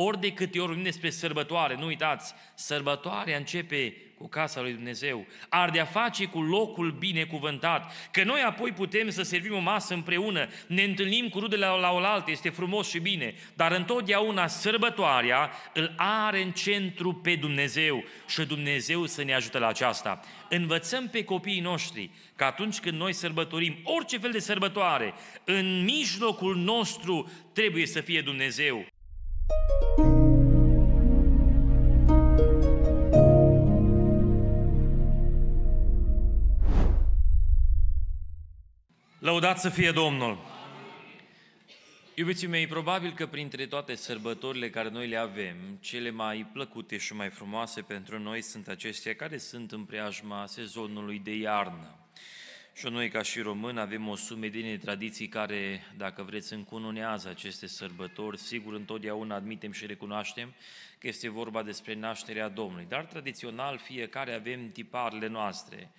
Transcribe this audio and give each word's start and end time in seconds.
ori 0.00 0.20
de 0.20 0.32
câte 0.32 0.58
ori 0.58 0.66
vorbim 0.66 0.84
despre 0.84 1.10
sărbătoare, 1.10 1.76
nu 1.76 1.86
uitați, 1.86 2.34
sărbătoarea 2.54 3.36
începe 3.36 3.96
cu 4.18 4.28
casa 4.28 4.60
lui 4.60 4.72
Dumnezeu, 4.72 5.26
ar 5.48 5.70
de-a 5.70 5.84
face 5.84 6.24
cu 6.24 6.42
locul 6.42 6.90
binecuvântat, 6.90 7.92
că 8.10 8.24
noi 8.24 8.40
apoi 8.40 8.72
putem 8.72 9.10
să 9.10 9.22
servim 9.22 9.54
o 9.54 9.58
masă 9.58 9.94
împreună, 9.94 10.48
ne 10.66 10.82
întâlnim 10.82 11.28
cu 11.28 11.38
rudele 11.38 11.66
la 11.66 11.92
oaltă, 11.92 12.30
este 12.30 12.48
frumos 12.48 12.88
și 12.88 12.98
bine, 12.98 13.34
dar 13.54 13.72
întotdeauna 13.72 14.46
sărbătoarea 14.46 15.50
îl 15.74 15.94
are 15.96 16.42
în 16.42 16.50
centru 16.50 17.14
pe 17.14 17.34
Dumnezeu 17.34 18.04
și 18.28 18.44
Dumnezeu 18.44 19.06
să 19.06 19.24
ne 19.24 19.34
ajute 19.34 19.58
la 19.58 19.66
aceasta. 19.66 20.20
Învățăm 20.48 21.08
pe 21.08 21.24
copiii 21.24 21.60
noștri 21.60 22.10
că 22.36 22.44
atunci 22.44 22.80
când 22.80 22.98
noi 22.98 23.12
sărbătorim 23.12 23.76
orice 23.82 24.18
fel 24.18 24.30
de 24.30 24.38
sărbătoare, 24.38 25.14
în 25.44 25.84
mijlocul 25.84 26.56
nostru 26.56 27.30
trebuie 27.52 27.86
să 27.86 28.00
fie 28.00 28.20
Dumnezeu. 28.20 28.86
Lăudați 39.18 39.60
să 39.60 39.68
fie 39.68 39.90
Domnul! 39.90 40.38
Iubiții 42.14 42.46
mei, 42.46 42.66
probabil 42.66 43.12
că 43.12 43.26
printre 43.26 43.66
toate 43.66 43.94
sărbătorile 43.94 44.70
care 44.70 44.88
noi 44.88 45.08
le 45.08 45.16
avem, 45.16 45.56
cele 45.80 46.10
mai 46.10 46.50
plăcute 46.52 46.96
și 46.96 47.14
mai 47.14 47.30
frumoase 47.30 47.80
pentru 47.80 48.18
noi 48.18 48.42
sunt 48.42 48.68
acestea 48.68 49.14
care 49.14 49.38
sunt 49.38 49.72
în 49.72 49.84
preajma 49.84 50.46
sezonului 50.46 51.18
de 51.18 51.36
iarnă. 51.36 51.94
Și 52.78 52.86
noi, 52.86 53.08
ca 53.08 53.22
și 53.22 53.40
români, 53.40 53.80
avem 53.80 54.08
o 54.08 54.16
sumedenie 54.16 54.76
de 54.76 54.84
tradiții 54.84 55.28
care, 55.28 55.82
dacă 55.96 56.22
vreți, 56.22 56.52
încununează 56.52 57.28
aceste 57.28 57.66
sărbători. 57.66 58.38
Sigur, 58.38 58.74
întotdeauna 58.74 59.34
admitem 59.34 59.72
și 59.72 59.86
recunoaștem 59.86 60.54
că 60.98 61.06
este 61.06 61.28
vorba 61.28 61.62
despre 61.62 61.94
nașterea 61.94 62.48
Domnului. 62.48 62.86
Dar, 62.88 63.04
tradițional, 63.04 63.78
fiecare 63.78 64.34
avem 64.34 64.70
tiparele 64.70 65.26
noastre. 65.26 65.90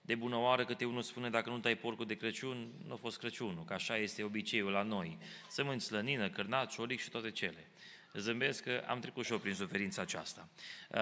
De 0.00 0.14
bună 0.14 0.36
oară 0.36 0.64
câte 0.64 0.84
unul 0.84 1.02
spune, 1.02 1.30
dacă 1.30 1.50
nu 1.50 1.58
tai 1.58 1.76
porcul 1.76 2.06
de 2.06 2.14
Crăciun, 2.14 2.68
nu 2.86 2.92
a 2.92 2.96
fost 2.96 3.18
Crăciunul, 3.18 3.64
că 3.64 3.72
așa 3.72 3.96
este 3.96 4.22
obiceiul 4.22 4.70
la 4.70 4.82
noi. 4.82 5.18
Sămânci 5.48 5.82
slănină, 5.82 6.28
cârnat, 6.28 6.72
șoric 6.72 7.00
și 7.00 7.10
toate 7.10 7.30
cele. 7.30 7.68
Zâmbesc 8.14 8.62
că 8.62 8.84
am 8.86 9.00
trecut 9.00 9.24
și 9.24 9.32
eu 9.32 9.38
prin 9.38 9.54
suferința 9.54 10.02
aceasta. 10.02 10.48
Uh, 10.88 11.00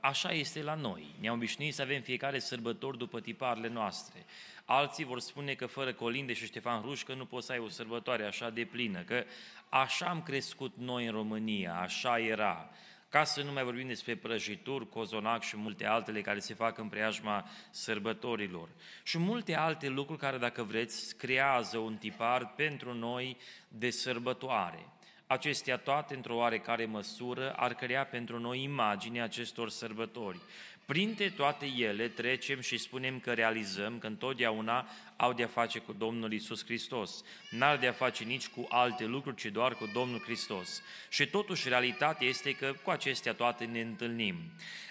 așa 0.00 0.32
este 0.32 0.62
la 0.62 0.74
noi. 0.74 1.14
Ne-am 1.20 1.34
obișnuit 1.34 1.74
să 1.74 1.82
avem 1.82 2.02
fiecare 2.02 2.38
sărbători 2.38 2.98
după 2.98 3.20
tiparele 3.20 3.68
noastre. 3.68 4.24
Alții 4.74 5.04
vor 5.04 5.20
spune 5.20 5.54
că 5.54 5.66
fără 5.66 5.92
Colinde 5.92 6.32
și 6.32 6.46
Ștefan 6.46 6.80
Rușcă 6.82 7.14
nu 7.14 7.24
poți 7.24 7.46
să 7.46 7.52
ai 7.52 7.58
o 7.58 7.68
sărbătoare 7.68 8.24
așa 8.24 8.50
de 8.50 8.64
plină, 8.64 9.02
că 9.02 9.24
așa 9.68 10.06
am 10.06 10.22
crescut 10.22 10.72
noi 10.76 11.06
în 11.06 11.12
România, 11.12 11.74
așa 11.74 12.18
era. 12.18 12.70
Ca 13.08 13.24
să 13.24 13.42
nu 13.42 13.52
mai 13.52 13.62
vorbim 13.64 13.86
despre 13.86 14.16
prăjituri, 14.16 14.88
cozonac 14.88 15.42
și 15.42 15.56
multe 15.56 15.86
altele 15.86 16.20
care 16.20 16.38
se 16.38 16.54
fac 16.54 16.78
în 16.78 16.88
preajma 16.88 17.48
sărbătorilor. 17.70 18.68
Și 19.02 19.18
multe 19.18 19.54
alte 19.54 19.88
lucruri 19.88 20.20
care, 20.20 20.38
dacă 20.38 20.62
vreți, 20.62 21.16
creează 21.16 21.78
un 21.78 21.96
tipar 21.96 22.52
pentru 22.56 22.94
noi 22.94 23.36
de 23.68 23.90
sărbătoare. 23.90 24.88
Acestea 25.26 25.76
toate, 25.76 26.14
într-o 26.14 26.36
oarecare 26.36 26.84
măsură, 26.84 27.52
ar 27.52 27.74
crea 27.74 28.04
pentru 28.04 28.38
noi 28.38 28.62
imaginea 28.62 29.24
acestor 29.24 29.70
sărbători. 29.70 30.40
Printre 30.86 31.30
toate 31.30 31.66
ele 31.76 32.08
trecem 32.08 32.60
și 32.60 32.78
spunem 32.78 33.18
că 33.18 33.32
realizăm 33.32 33.98
că 33.98 34.06
întotdeauna 34.06 34.88
au 35.16 35.32
de-a 35.32 35.46
face 35.46 35.78
cu 35.78 35.92
Domnul 35.92 36.32
Isus 36.32 36.64
Hristos. 36.64 37.22
N-ar 37.50 37.78
de-a 37.78 37.92
face 37.92 38.24
nici 38.24 38.48
cu 38.48 38.66
alte 38.68 39.04
lucruri, 39.04 39.36
ci 39.36 39.46
doar 39.46 39.74
cu 39.74 39.90
Domnul 39.92 40.20
Hristos. 40.20 40.82
Și 41.08 41.26
totuși 41.26 41.68
realitatea 41.68 42.28
este 42.28 42.52
că 42.52 42.74
cu 42.82 42.90
acestea 42.90 43.34
toate 43.34 43.64
ne 43.64 43.80
întâlnim. 43.80 44.36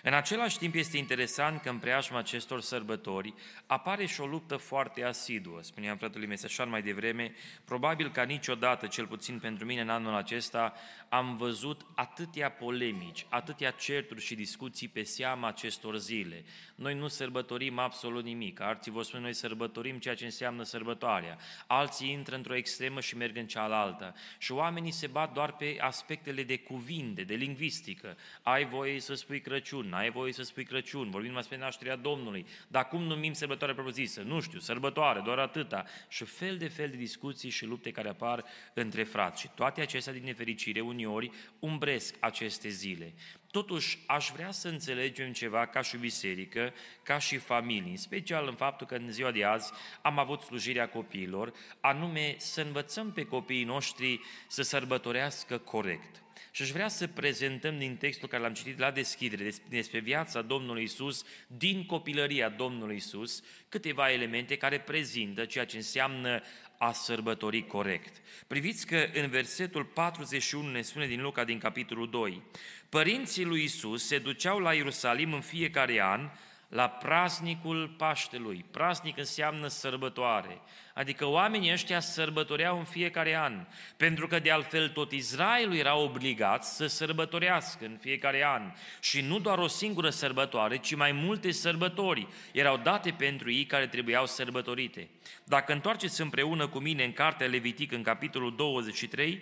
În 0.04 0.14
același 0.14 0.58
timp 0.58 0.76
este 0.76 0.98
interesant 0.98 1.62
că 1.62 1.70
în 1.70 1.78
preajma 1.78 2.18
acestor 2.18 2.62
sărbători 2.62 3.34
apare 3.66 4.06
și 4.06 4.22
o 4.22 4.26
luptă 4.26 4.56
foarte 4.58 5.04
asiduă. 5.04 5.62
Spuneam 5.62 5.98
fratelui 5.98 6.28
Meseșan 6.28 6.70
mai 6.70 6.82
devreme, 6.82 7.36
probabil 7.66 8.12
ca 8.12 8.24
niciodată, 8.24 8.88
cel 8.88 9.08
puțin 9.08 9.40
pentru 9.40 9.66
mine 9.66 9.82
în 9.82 9.90
anul 9.90 10.14
acesta, 10.14 10.74
am 11.10 11.38
văzut 11.38 11.86
atâtea 11.96 12.52
polemici, 12.52 13.26
atâtea 13.30 13.72
certuri 13.72 14.22
și 14.22 14.36
discuții 14.36 14.88
pe 14.88 15.04
seama 15.04 15.48
acestor 15.48 15.98
zile. 15.98 16.44
Noi 16.76 16.96
nu 16.96 17.08
sărbătorim 17.08 17.80
absolut 17.80 18.24
nimic. 18.24 18.60
Alții 18.60 18.92
vor 18.92 19.04
spune, 19.04 19.22
noi 19.22 19.34
sărbătorim 19.34 19.98
ceea 19.98 20.16
ce 20.16 20.21
înseamnă 20.24 20.64
sărbătoarea. 20.64 21.38
Alții 21.68 22.12
intră 22.12 22.36
într-o 22.36 22.56
extremă 22.56 23.00
și 23.00 23.18
merg 23.18 23.38
în 23.38 23.48
cealaltă. 23.48 24.16
Și 24.38 24.52
oamenii 24.52 24.92
se 24.92 25.08
bat 25.08 25.34
doar 25.34 25.56
pe 25.56 25.78
aspectele 25.80 26.44
de 26.44 26.58
cuvinte, 26.58 27.24
de 27.24 27.34
lingvistică. 27.34 28.18
Ai 28.42 28.66
voie 28.66 29.00
să 29.00 29.14
spui 29.14 29.42
Crăciun, 29.42 29.94
ai 29.94 30.10
voie 30.10 30.34
să 30.34 30.44
spui 30.44 30.64
Crăciun, 30.64 31.10
vorbim 31.10 31.34
despre 31.34 31.58
nașterea 31.58 31.96
Domnului. 31.96 32.46
Dar 32.68 32.88
cum 32.88 33.04
numim 33.04 33.34
sărbătoarea 33.34 33.76
propriu-zisă? 33.76 34.22
Nu 34.22 34.40
știu, 34.40 34.60
sărbătoare, 34.60 35.20
doar 35.20 35.38
atâta. 35.38 35.84
Și 36.08 36.26
fel 36.26 36.58
de 36.58 36.68
fel 36.68 36.90
de 36.90 36.98
discuții 36.98 37.50
și 37.50 37.66
lupte 37.66 37.92
care 37.92 38.10
apar 38.10 38.44
între 38.74 39.04
frați. 39.04 39.42
Și 39.42 39.50
toate 39.56 39.82
acestea, 39.82 40.14
din 40.14 40.24
nefericire, 40.24 40.80
uneori 40.80 41.32
umbresc 41.60 42.16
aceste 42.20 42.70
zile. 42.70 43.14
Totuși, 43.52 43.98
aș 44.06 44.30
vrea 44.34 44.52
să 44.52 44.68
înțelegem 44.68 45.32
ceva 45.32 45.66
ca 45.66 45.82
și 45.82 45.98
biserică, 45.98 46.74
ca 47.04 47.20
și 47.20 47.38
familie, 47.38 47.92
în 47.92 47.98
special 47.98 48.48
în 48.48 48.56
faptul 48.56 48.88
că 48.88 48.96
în 48.96 49.12
ziua 49.12 49.32
de 49.32 49.44
azi 49.44 49.72
am 50.02 50.20
avut 50.20 50.42
slujirea 50.42 50.90
copiilor, 50.90 51.54
anume 51.80 52.36
să 52.38 52.62
învățăm 52.62 53.12
pe 53.12 53.24
copiii 53.26 53.64
noștri 53.64 54.20
să 54.48 54.62
sărbătorească 54.62 55.58
corect. 55.58 56.24
Și 56.52 56.62
aș 56.62 56.70
vrea 56.70 56.88
să 56.88 57.08
prezentăm 57.08 57.78
din 57.78 57.96
textul 57.96 58.28
care 58.28 58.44
l-am 58.44 58.54
citit 58.54 58.80
la 58.80 58.92
deschidere 58.92 59.52
despre 59.70 60.00
viața 60.00 60.42
Domnului 60.42 60.84
Isus, 60.84 61.24
din 61.48 61.86
copilăria 61.86 62.50
Domnului 62.50 62.96
Isus, 62.96 63.44
câteva 63.70 64.12
elemente 64.12 64.58
care 64.58 64.80
prezintă 64.80 65.46
ceea 65.46 65.66
ce 65.66 65.76
înseamnă 65.76 66.42
a 66.82 66.92
sărbători 66.92 67.68
corect. 67.68 68.22
Priviți 68.48 68.88
că 68.88 69.10
în 69.14 69.30
versetul 69.30 69.86
41 69.86 70.70
ne 70.70 70.82
spune 70.82 71.08
din 71.08 71.22
Luca 71.22 71.44
din 71.44 71.58
capitolul 71.58 72.10
2, 72.10 72.42
părinții 72.90 73.46
lui 73.46 73.64
Isus 73.64 74.06
se 74.06 74.20
duceau 74.20 74.60
la 74.60 74.74
Ierusalim 74.74 75.34
în 75.34 75.42
fiecare 75.42 76.02
an 76.02 76.30
la 76.72 76.88
praznicul 76.88 77.94
Paștelui. 77.98 78.66
Praznic 78.72 79.18
înseamnă 79.18 79.68
sărbătoare. 79.68 80.62
Adică 80.94 81.26
oamenii 81.26 81.72
ăștia 81.72 82.00
sărbătoreau 82.00 82.78
în 82.78 82.84
fiecare 82.84 83.36
an, 83.36 83.68
pentru 83.98 84.28
că 84.28 84.40
de 84.40 84.52
altfel 84.52 84.90
tot 84.90 85.12
Israelul 85.12 85.76
era 85.76 85.96
obligat 85.96 86.66
să 86.66 86.88
sărbătorească 86.88 87.86
în 87.86 87.98
fiecare 88.02 88.46
an. 88.46 88.72
Și 89.00 89.22
nu 89.22 89.40
doar 89.40 89.58
o 89.58 89.68
singură 89.68 90.10
sărbătoare, 90.10 90.78
ci 90.78 90.96
mai 90.96 91.12
multe 91.12 91.52
sărbători 91.52 92.28
erau 92.52 92.78
date 92.78 93.12
pentru 93.12 93.52
ei 93.52 93.66
care 93.66 93.88
trebuiau 93.88 94.26
sărbătorite. 94.26 95.10
Dacă 95.44 95.74
întoarceți 95.74 96.22
împreună 96.22 96.68
cu 96.68 96.80
mine 96.80 97.04
în 97.04 97.14
cartea 97.14 97.48
Levitic, 97.48 97.92
în 97.92 98.04
capitolul 98.04 98.56
23, 98.56 99.42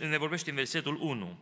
ne 0.00 0.18
vorbește 0.18 0.50
în 0.50 0.56
versetul 0.56 0.98
1. 1.00 1.38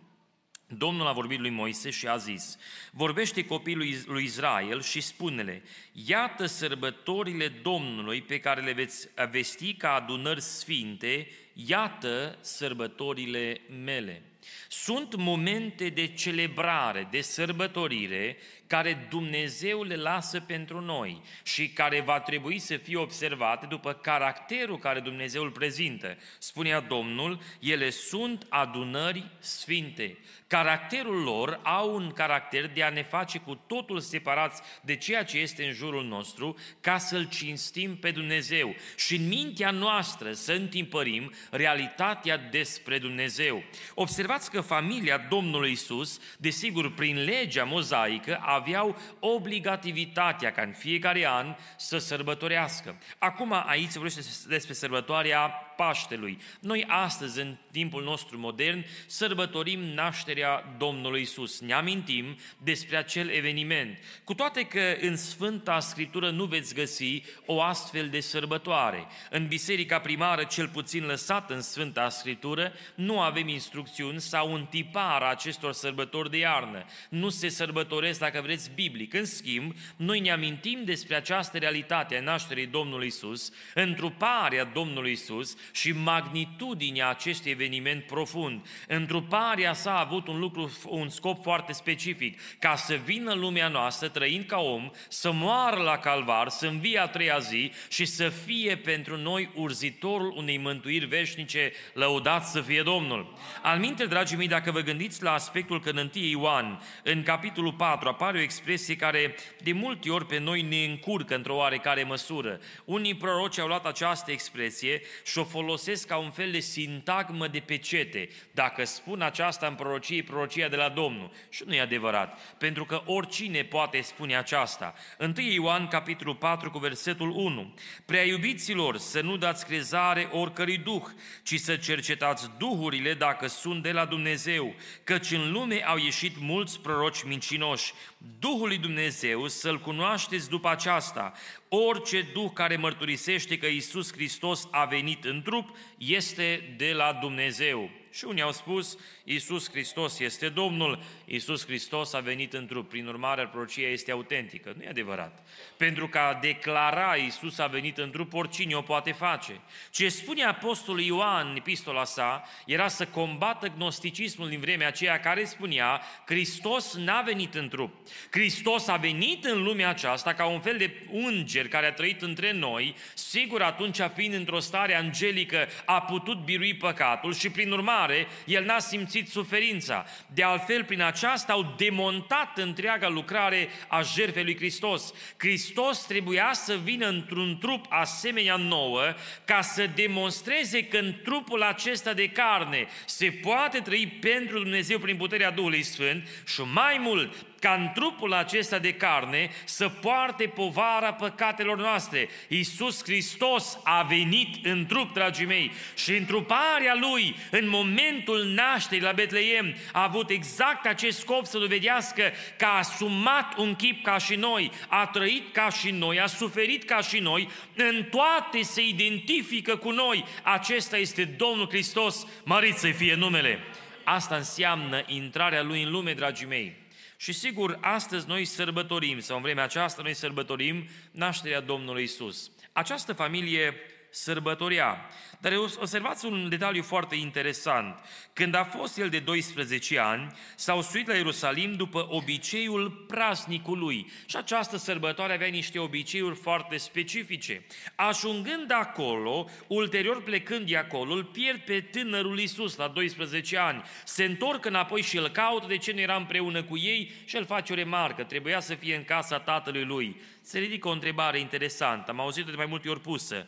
Domnul 0.76 1.06
a 1.06 1.12
vorbit 1.12 1.38
lui 1.38 1.50
Moise 1.50 1.91
și 1.91 2.06
a 2.06 2.16
zis, 2.16 2.56
vorbește 2.92 3.44
copilului 3.44 4.03
lui 4.06 4.25
Israel 4.25 4.82
și 4.82 5.00
spune-le, 5.00 5.62
iată 5.92 6.47
sărbătorile 6.47 7.48
Domnului 7.48 8.22
pe 8.22 8.41
care 8.41 8.60
le 8.60 8.72
veți 8.72 9.08
vesti 9.31 9.75
ca 9.75 9.94
adunări 9.94 10.41
sfinte, 10.41 11.28
iată 11.53 12.38
sărbătorile 12.41 13.60
mele. 13.84 14.22
Sunt 14.69 15.14
momente 15.14 15.88
de 15.88 16.06
celebrare, 16.06 17.08
de 17.10 17.20
sărbătorire, 17.20 18.37
care 18.70 19.06
Dumnezeu 19.08 19.82
le 19.82 19.97
lasă 19.97 20.41
pentru 20.41 20.81
noi 20.81 21.22
și 21.42 21.69
care 21.69 22.00
va 22.00 22.20
trebui 22.20 22.58
să 22.58 22.76
fie 22.76 22.97
observate 22.97 23.66
după 23.66 23.92
caracterul 23.92 24.78
care 24.78 25.00
Dumnezeu 25.00 25.42
îl 25.42 25.50
prezintă. 25.50 26.16
Spunea 26.38 26.81
Domnul, 26.81 27.41
ele 27.60 27.91
sunt 27.91 28.47
adunări 28.48 29.31
sfinte. 29.38 30.19
Caracterul 30.47 31.22
lor 31.22 31.61
au 31.62 31.94
un 31.94 32.11
caracter 32.11 32.67
de 32.72 32.82
a 32.82 32.90
ne 32.90 33.02
face 33.02 33.38
cu 33.38 33.55
totul 33.67 34.00
separați 34.00 34.62
de 34.82 34.96
ceea 34.96 35.25
ce 35.25 35.38
este 35.38 35.64
în 35.64 35.73
jurul 35.73 36.05
nostru, 36.05 36.56
ca 36.81 36.99
să-L 36.99 37.28
cinstim 37.28 37.96
pe 37.96 38.11
Dumnezeu 38.11 38.75
și 38.96 39.16
în 39.16 39.28
mintea 39.28 39.70
noastră 39.70 40.32
să 40.32 40.52
întimpărim 40.52 41.32
realitatea 41.50 42.37
despre 42.37 42.99
Dumnezeu. 42.99 43.62
Observați 43.94 44.50
că 44.50 44.61
familia 44.61 45.19
Domnului 45.19 45.70
Isus, 45.70 46.20
desigur, 46.38 46.94
prin 46.94 47.25
legea 47.25 47.64
mozaică, 47.64 48.40
aveau 48.61 48.97
obligativitatea 49.19 50.53
ca 50.53 50.62
în 50.62 50.73
fiecare 50.73 51.27
an 51.27 51.57
să 51.77 51.99
sărbătorească. 51.99 52.99
Acum 53.19 53.53
aici 53.67 53.91
se 53.91 53.99
vorbește 53.99 54.21
despre 54.49 54.73
sărbătoarea 54.73 55.69
Paștelui. 55.81 56.38
Noi 56.61 56.85
astăzi, 56.88 57.41
în 57.41 57.56
timpul 57.71 58.03
nostru 58.03 58.38
modern, 58.38 58.85
sărbătorim 59.06 59.81
nașterea 59.81 60.75
Domnului 60.79 61.21
Isus. 61.21 61.61
Ne 61.61 61.73
amintim 61.73 62.37
despre 62.59 62.97
acel 62.97 63.29
eveniment. 63.29 63.99
Cu 64.25 64.35
toate 64.35 64.62
că 64.62 64.97
în 65.00 65.17
Sfânta 65.17 65.81
Scriptură 65.81 66.31
nu 66.31 66.44
veți 66.44 66.75
găsi 66.75 67.23
o 67.47 67.62
astfel 67.62 68.09
de 68.09 68.21
sărbătoare. 68.21 69.06
În 69.31 69.47
biserica 69.47 69.99
primară, 69.99 70.44
cel 70.44 70.69
puțin 70.69 71.05
lăsată 71.05 71.55
în 71.55 71.61
Sfânta 71.61 72.09
Scriptură, 72.09 72.73
nu 72.94 73.21
avem 73.21 73.49
instrucțiuni 73.49 74.21
sau 74.21 74.53
un 74.53 74.67
tipar 74.71 75.23
a 75.23 75.31
acestor 75.31 75.73
sărbători 75.73 76.31
de 76.31 76.38
iarnă. 76.38 76.85
Nu 77.09 77.29
se 77.29 77.49
sărbătoresc, 77.49 78.19
dacă 78.19 78.41
vreți, 78.41 78.71
biblic. 78.75 79.15
În 79.15 79.25
schimb, 79.25 79.75
noi 79.97 80.21
ne 80.21 80.31
amintim 80.31 80.85
despre 80.85 81.17
această 81.17 81.59
realitate 81.59 82.17
a 82.17 82.21
nașterii 82.21 82.67
Domnului 82.67 83.06
Isus, 83.06 83.53
întruparea 83.75 84.65
Domnului 84.65 85.12
Isus 85.12 85.56
și 85.72 85.93
magnitudinea 85.93 87.08
acestui 87.08 87.50
eveniment 87.50 88.02
profund. 88.02 88.67
Întruparea 88.87 89.72
sa 89.72 89.90
a 89.90 90.00
avut 90.00 90.26
un 90.28 90.38
lucru, 90.38 90.70
un 90.88 91.08
scop 91.08 91.43
foarte 91.43 91.72
specific, 91.72 92.40
ca 92.58 92.76
să 92.76 92.94
vină 92.94 93.34
lumea 93.34 93.69
noastră, 93.69 94.08
trăind 94.08 94.44
ca 94.44 94.58
om, 94.58 94.90
să 95.08 95.32
moară 95.32 95.82
la 95.82 95.96
calvar, 95.96 96.49
să 96.49 96.67
învie 96.67 96.99
a 96.99 97.06
treia 97.06 97.38
zi 97.38 97.72
și 97.88 98.05
să 98.05 98.28
fie 98.28 98.76
pentru 98.76 99.17
noi 99.17 99.50
urzitorul 99.55 100.34
unei 100.37 100.58
mântuiri 100.58 101.05
veșnice, 101.05 101.73
lăudat 101.93 102.46
să 102.46 102.61
fie 102.61 102.82
Domnul. 102.82 103.34
Alminte, 103.62 104.06
dragii 104.06 104.37
mei, 104.37 104.49
dacă 104.49 104.70
vă 104.70 104.81
gândiți 104.81 105.23
la 105.23 105.32
aspectul 105.32 105.81
că 105.81 105.90
în 105.90 106.11
1 106.14 106.25
Ioan, 106.25 106.82
în 107.02 107.23
capitolul 107.23 107.73
4, 107.73 108.08
apare 108.08 108.38
o 108.38 108.43
expresie 108.43 108.96
care 108.96 109.34
de 109.62 109.73
multe 109.73 110.11
ori 110.11 110.26
pe 110.26 110.38
noi 110.38 110.62
ne 110.62 110.84
încurcă 110.84 111.34
într-o 111.34 111.56
oarecare 111.56 112.02
măsură. 112.02 112.61
Unii 112.84 113.14
proroci 113.14 113.58
au 113.58 113.66
luat 113.66 113.87
această 113.87 114.31
expresie 114.31 115.02
și 115.25 115.38
o 115.38 115.44
folosesc 115.50 116.06
ca 116.06 116.17
un 116.17 116.31
fel 116.31 116.50
de 116.50 116.58
sintagmă 116.58 117.49
de 117.49 117.58
pecete. 117.58 118.29
Dacă 118.52 118.85
spun 118.85 119.23
aceasta 119.23 119.67
în 119.67 119.75
prorocie, 119.75 120.23
prorocia 120.23 120.69
de 120.69 120.76
la 120.76 120.88
Domnul. 120.88 121.31
Și 121.49 121.62
nu 121.67 121.75
e 121.75 121.81
adevărat, 121.81 122.41
pentru 122.58 122.85
că 122.85 123.02
oricine 123.06 123.62
poate 123.62 124.00
spune 124.00 124.37
aceasta. 124.37 124.94
1 125.19 125.32
Ioan, 125.37 125.88
capitolul 125.88 126.35
4, 126.35 126.70
cu 126.70 126.79
versetul 126.79 127.31
1. 127.31 127.75
Prea 128.05 128.25
iubiților, 128.25 128.97
să 128.97 129.20
nu 129.20 129.37
dați 129.37 129.67
crezare 129.67 130.29
oricărui 130.32 130.79
duh, 130.79 131.05
ci 131.43 131.58
să 131.58 131.76
cercetați 131.76 132.50
duhurile 132.58 133.14
dacă 133.14 133.47
sunt 133.47 133.82
de 133.82 133.93
la 133.93 134.05
Dumnezeu, 134.05 134.75
căci 135.05 135.31
în 135.31 135.52
lume 135.52 135.85
au 135.87 135.97
ieșit 135.97 136.35
mulți 136.38 136.81
proroci 136.81 137.23
mincinoși. 137.23 137.93
Duhul 138.38 138.67
lui 138.67 138.78
Dumnezeu 138.78 139.49
să-L 139.49 139.78
cunoașteți 139.78 140.49
după 140.49 140.69
aceasta. 140.69 141.32
Orice 141.69 142.28
duh 142.32 142.50
care 142.55 142.76
mărturisește 142.76 143.58
că 143.58 143.67
Isus 143.67 144.12
Hristos 144.12 144.69
a 144.70 144.84
venit 144.84 145.25
în 145.25 145.43
trup 145.43 145.76
este 145.99 146.75
de 146.76 146.93
la 146.93 147.19
Dumnezeu. 147.20 147.90
Și 148.12 148.25
unii 148.25 148.43
au 148.43 148.53
spus, 148.53 148.99
Iisus 149.25 149.71
Hristos 149.71 150.19
este 150.19 150.49
Domnul, 150.49 151.03
Iisus 151.25 151.65
Hristos 151.65 152.12
a 152.12 152.19
venit 152.19 152.53
în 152.53 152.67
trup, 152.67 152.89
prin 152.89 153.07
urmare 153.07 153.47
prorocia 153.47 153.89
este 153.89 154.11
autentică. 154.11 154.75
Nu 154.77 154.83
e 154.83 154.89
adevărat. 154.89 155.47
Pentru 155.77 156.09
că 156.09 156.19
a 156.19 156.35
declara 156.35 157.17
Iisus 157.17 157.59
a 157.59 157.67
venit 157.67 157.99
în 157.99 158.11
trup, 158.11 158.35
oricine 158.35 158.75
o 158.75 158.81
poate 158.81 159.12
face. 159.12 159.61
Ce 159.91 160.09
spune 160.09 160.45
Apostolul 160.45 161.01
Ioan 161.01 161.49
în 161.49 161.57
epistola 161.57 162.05
sa 162.05 162.43
era 162.67 162.89
să 162.89 163.07
combată 163.07 163.73
gnosticismul 163.77 164.49
din 164.49 164.61
vremea 164.61 164.87
aceea 164.87 165.21
care 165.21 165.45
spunea 165.45 166.03
Hristos 166.27 166.95
n-a 166.95 167.21
venit 167.21 167.55
în 167.55 167.69
trup. 167.69 167.95
Hristos 168.31 168.89
a 168.89 168.97
venit 168.97 169.45
în 169.45 169.62
lumea 169.62 169.89
aceasta 169.89 170.35
ca 170.35 170.47
un 170.47 170.61
fel 170.61 170.77
de 170.77 171.07
înger 171.12 171.69
care 171.69 171.87
a 171.87 171.93
trăit 171.93 172.23
între 172.23 172.53
noi, 172.53 172.95
sigur 173.15 173.62
atunci 173.62 173.99
fiind 174.15 174.35
într-o 174.35 174.61
stare 174.61 174.97
angelică 174.97 175.69
a 175.85 176.01
putut 176.01 176.45
birui 176.45 176.75
păcatul 176.75 177.35
și 177.35 177.51
prin 177.51 177.73
urmare 177.73 177.99
el 178.44 178.64
n-a 178.64 178.79
simțit 178.79 179.08
simțit 179.11 179.32
suferința. 179.32 180.05
De 180.35 180.43
altfel, 180.43 180.85
prin 180.85 181.02
aceasta 181.02 181.52
au 181.52 181.75
demontat 181.76 182.58
întreaga 182.58 183.08
lucrare 183.08 183.69
a 183.88 184.02
jertfei 184.02 184.44
lui 184.44 184.56
Hristos. 184.56 185.12
Hristos 185.37 185.99
trebuia 185.99 186.50
să 186.52 186.79
vină 186.82 187.08
într-un 187.08 187.58
trup 187.58 187.87
asemenea 187.88 188.56
nouă 188.56 189.14
ca 189.44 189.61
să 189.61 189.91
demonstreze 189.94 190.85
că 190.85 190.97
în 190.97 191.14
trupul 191.25 191.62
acesta 191.62 192.12
de 192.12 192.29
carne 192.29 192.87
se 193.06 193.31
poate 193.31 193.79
trăi 193.79 194.06
pentru 194.20 194.58
Dumnezeu 194.58 194.99
prin 194.99 195.17
puterea 195.17 195.50
Duhului 195.50 195.82
Sfânt 195.82 196.29
și 196.47 196.61
mai 196.61 196.99
mult, 197.00 197.35
ca 197.61 197.77
în 197.79 197.91
trupul 197.95 198.33
acesta 198.33 198.79
de 198.79 198.95
carne 198.95 199.51
să 199.65 199.89
poarte 199.89 200.45
povara 200.45 201.12
păcatelor 201.12 201.77
noastre. 201.77 202.29
Iisus 202.49 203.03
Hristos 203.03 203.79
a 203.85 204.03
venit 204.03 204.67
în 204.67 204.87
trup, 204.87 205.12
dragii 205.12 205.47
mei, 205.47 205.73
și 205.97 206.17
întruparea 206.17 206.95
Lui 207.01 207.37
în 207.51 207.69
momentul 207.69 208.45
nașterii 208.45 209.05
la 209.05 209.12
Betleem 209.12 209.75
a 209.93 210.03
avut 210.03 210.31
exact 210.31 210.87
acest 210.87 211.19
scop 211.19 211.47
să 211.47 211.59
dovedească 211.59 212.23
că 212.59 212.65
a 212.65 212.79
asumat 212.79 213.57
un 213.57 213.75
chip 213.75 214.05
ca 214.05 214.19
și 214.19 214.35
noi, 214.35 214.71
a 214.89 215.07
trăit 215.07 215.53
ca 215.53 215.71
și 215.71 215.91
noi, 215.91 216.21
a 216.21 216.27
suferit 216.27 216.85
ca 216.85 217.01
și 217.01 217.19
noi, 217.19 217.49
în 217.75 218.05
toate 218.11 218.62
se 218.62 218.83
identifică 218.83 219.77
cu 219.77 219.91
noi. 219.91 220.25
Acesta 220.43 220.97
este 220.97 221.25
Domnul 221.25 221.69
Hristos, 221.69 222.27
mărit 222.45 222.77
să 222.77 222.87
fie 222.87 223.15
numele. 223.15 223.59
Asta 224.05 224.35
înseamnă 224.35 225.03
intrarea 225.07 225.62
Lui 225.62 225.83
în 225.83 225.91
lume, 225.91 226.12
dragii 226.12 226.47
mei. 226.47 226.75
Și 227.22 227.32
sigur, 227.32 227.78
astăzi 227.81 228.28
noi 228.28 228.44
sărbătorim, 228.44 229.19
sau 229.19 229.37
în 229.37 229.43
vremea 229.43 229.64
aceasta 229.64 230.02
noi 230.02 230.14
sărbătorim 230.14 230.88
nașterea 231.11 231.61
Domnului 231.61 232.02
Isus. 232.02 232.50
Această 232.72 233.12
familie 233.12 233.75
sărbătoria. 234.11 235.11
Dar 235.41 235.53
observați 235.79 236.27
un 236.27 236.49
detaliu 236.49 236.83
foarte 236.83 237.15
interesant. 237.15 237.99
Când 238.33 238.55
a 238.55 238.65
fost 238.65 238.99
el 238.99 239.09
de 239.09 239.19
12 239.19 239.99
ani, 239.99 240.33
s-au 240.57 240.83
suit 240.83 241.07
la 241.07 241.15
Ierusalim 241.15 241.73
după 241.73 242.07
obiceiul 242.11 242.91
praznicului. 242.91 244.11
Și 244.27 244.37
această 244.37 244.77
sărbătoare 244.77 245.33
avea 245.33 245.49
niște 245.49 245.79
obiceiuri 245.79 246.37
foarte 246.37 246.77
specifice. 246.77 247.67
Ajungând 247.95 248.73
acolo, 248.73 249.49
ulterior 249.67 250.23
plecând 250.23 250.67
de 250.67 250.77
acolo, 250.77 251.15
îl 251.15 251.25
pierd 251.25 251.61
pe 251.61 251.81
tânărul 251.81 252.39
Iisus 252.39 252.77
la 252.77 252.89
12 252.89 253.59
ani. 253.59 253.83
Se 254.05 254.25
întorc 254.25 254.65
înapoi 254.65 255.03
și 255.03 255.17
îl 255.17 255.29
caută 255.29 255.67
de 255.67 255.77
ce 255.77 255.93
nu 255.93 256.01
era 256.01 256.17
împreună 256.17 256.62
cu 256.62 256.79
ei 256.79 257.12
și 257.25 257.37
el 257.37 257.45
face 257.45 257.73
o 257.73 257.77
remarcă. 257.77 258.25
Trebuia 258.25 258.61
să 258.61 258.75
fie 258.75 258.97
în 258.97 259.05
casa 259.05 259.41
tatălui 259.41 259.85
lui. 259.85 260.21
Se 260.43 260.59
ridică 260.59 260.89
o 260.89 260.93
întrebare 260.93 261.39
interesantă, 261.39 262.11
am 262.11 262.21
auzit-o 262.21 262.51
de 262.51 262.57
mai 262.57 262.67
multe 262.67 262.89
ori 262.89 263.01
pusă. 263.01 263.47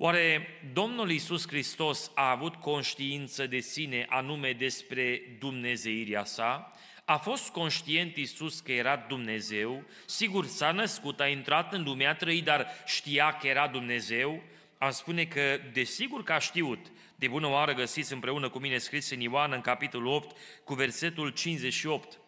Oare 0.00 0.48
Domnul 0.72 1.10
Iisus 1.10 1.48
Hristos 1.48 2.10
a 2.14 2.30
avut 2.30 2.54
conștiință 2.54 3.46
de 3.46 3.58
sine 3.58 4.06
anume 4.08 4.52
despre 4.52 5.20
Dumnezeirea 5.38 6.24
sa? 6.24 6.72
A 7.04 7.16
fost 7.16 7.48
conștient 7.48 8.16
Iisus 8.16 8.60
că 8.60 8.72
era 8.72 8.96
Dumnezeu? 8.96 9.84
Sigur, 10.06 10.46
s-a 10.46 10.72
născut, 10.72 11.20
a 11.20 11.26
intrat 11.26 11.72
în 11.72 11.82
lume, 11.82 12.06
a 12.06 12.14
trăit, 12.14 12.44
dar 12.44 12.66
știa 12.86 13.36
că 13.36 13.46
era 13.46 13.68
Dumnezeu? 13.68 14.42
Am 14.78 14.90
spune 14.90 15.24
că, 15.24 15.60
desigur 15.72 16.22
că 16.22 16.32
a 16.32 16.38
știut. 16.38 16.86
De 17.14 17.28
bună 17.28 17.46
oară 17.46 17.72
găsiți 17.72 18.12
împreună 18.12 18.48
cu 18.48 18.58
mine 18.58 18.78
scris 18.78 19.10
în 19.10 19.20
Ioan, 19.20 19.52
în 19.52 19.60
capitolul 19.60 20.12
8, 20.12 20.36
cu 20.64 20.74
versetul 20.74 21.28
58 21.28 22.18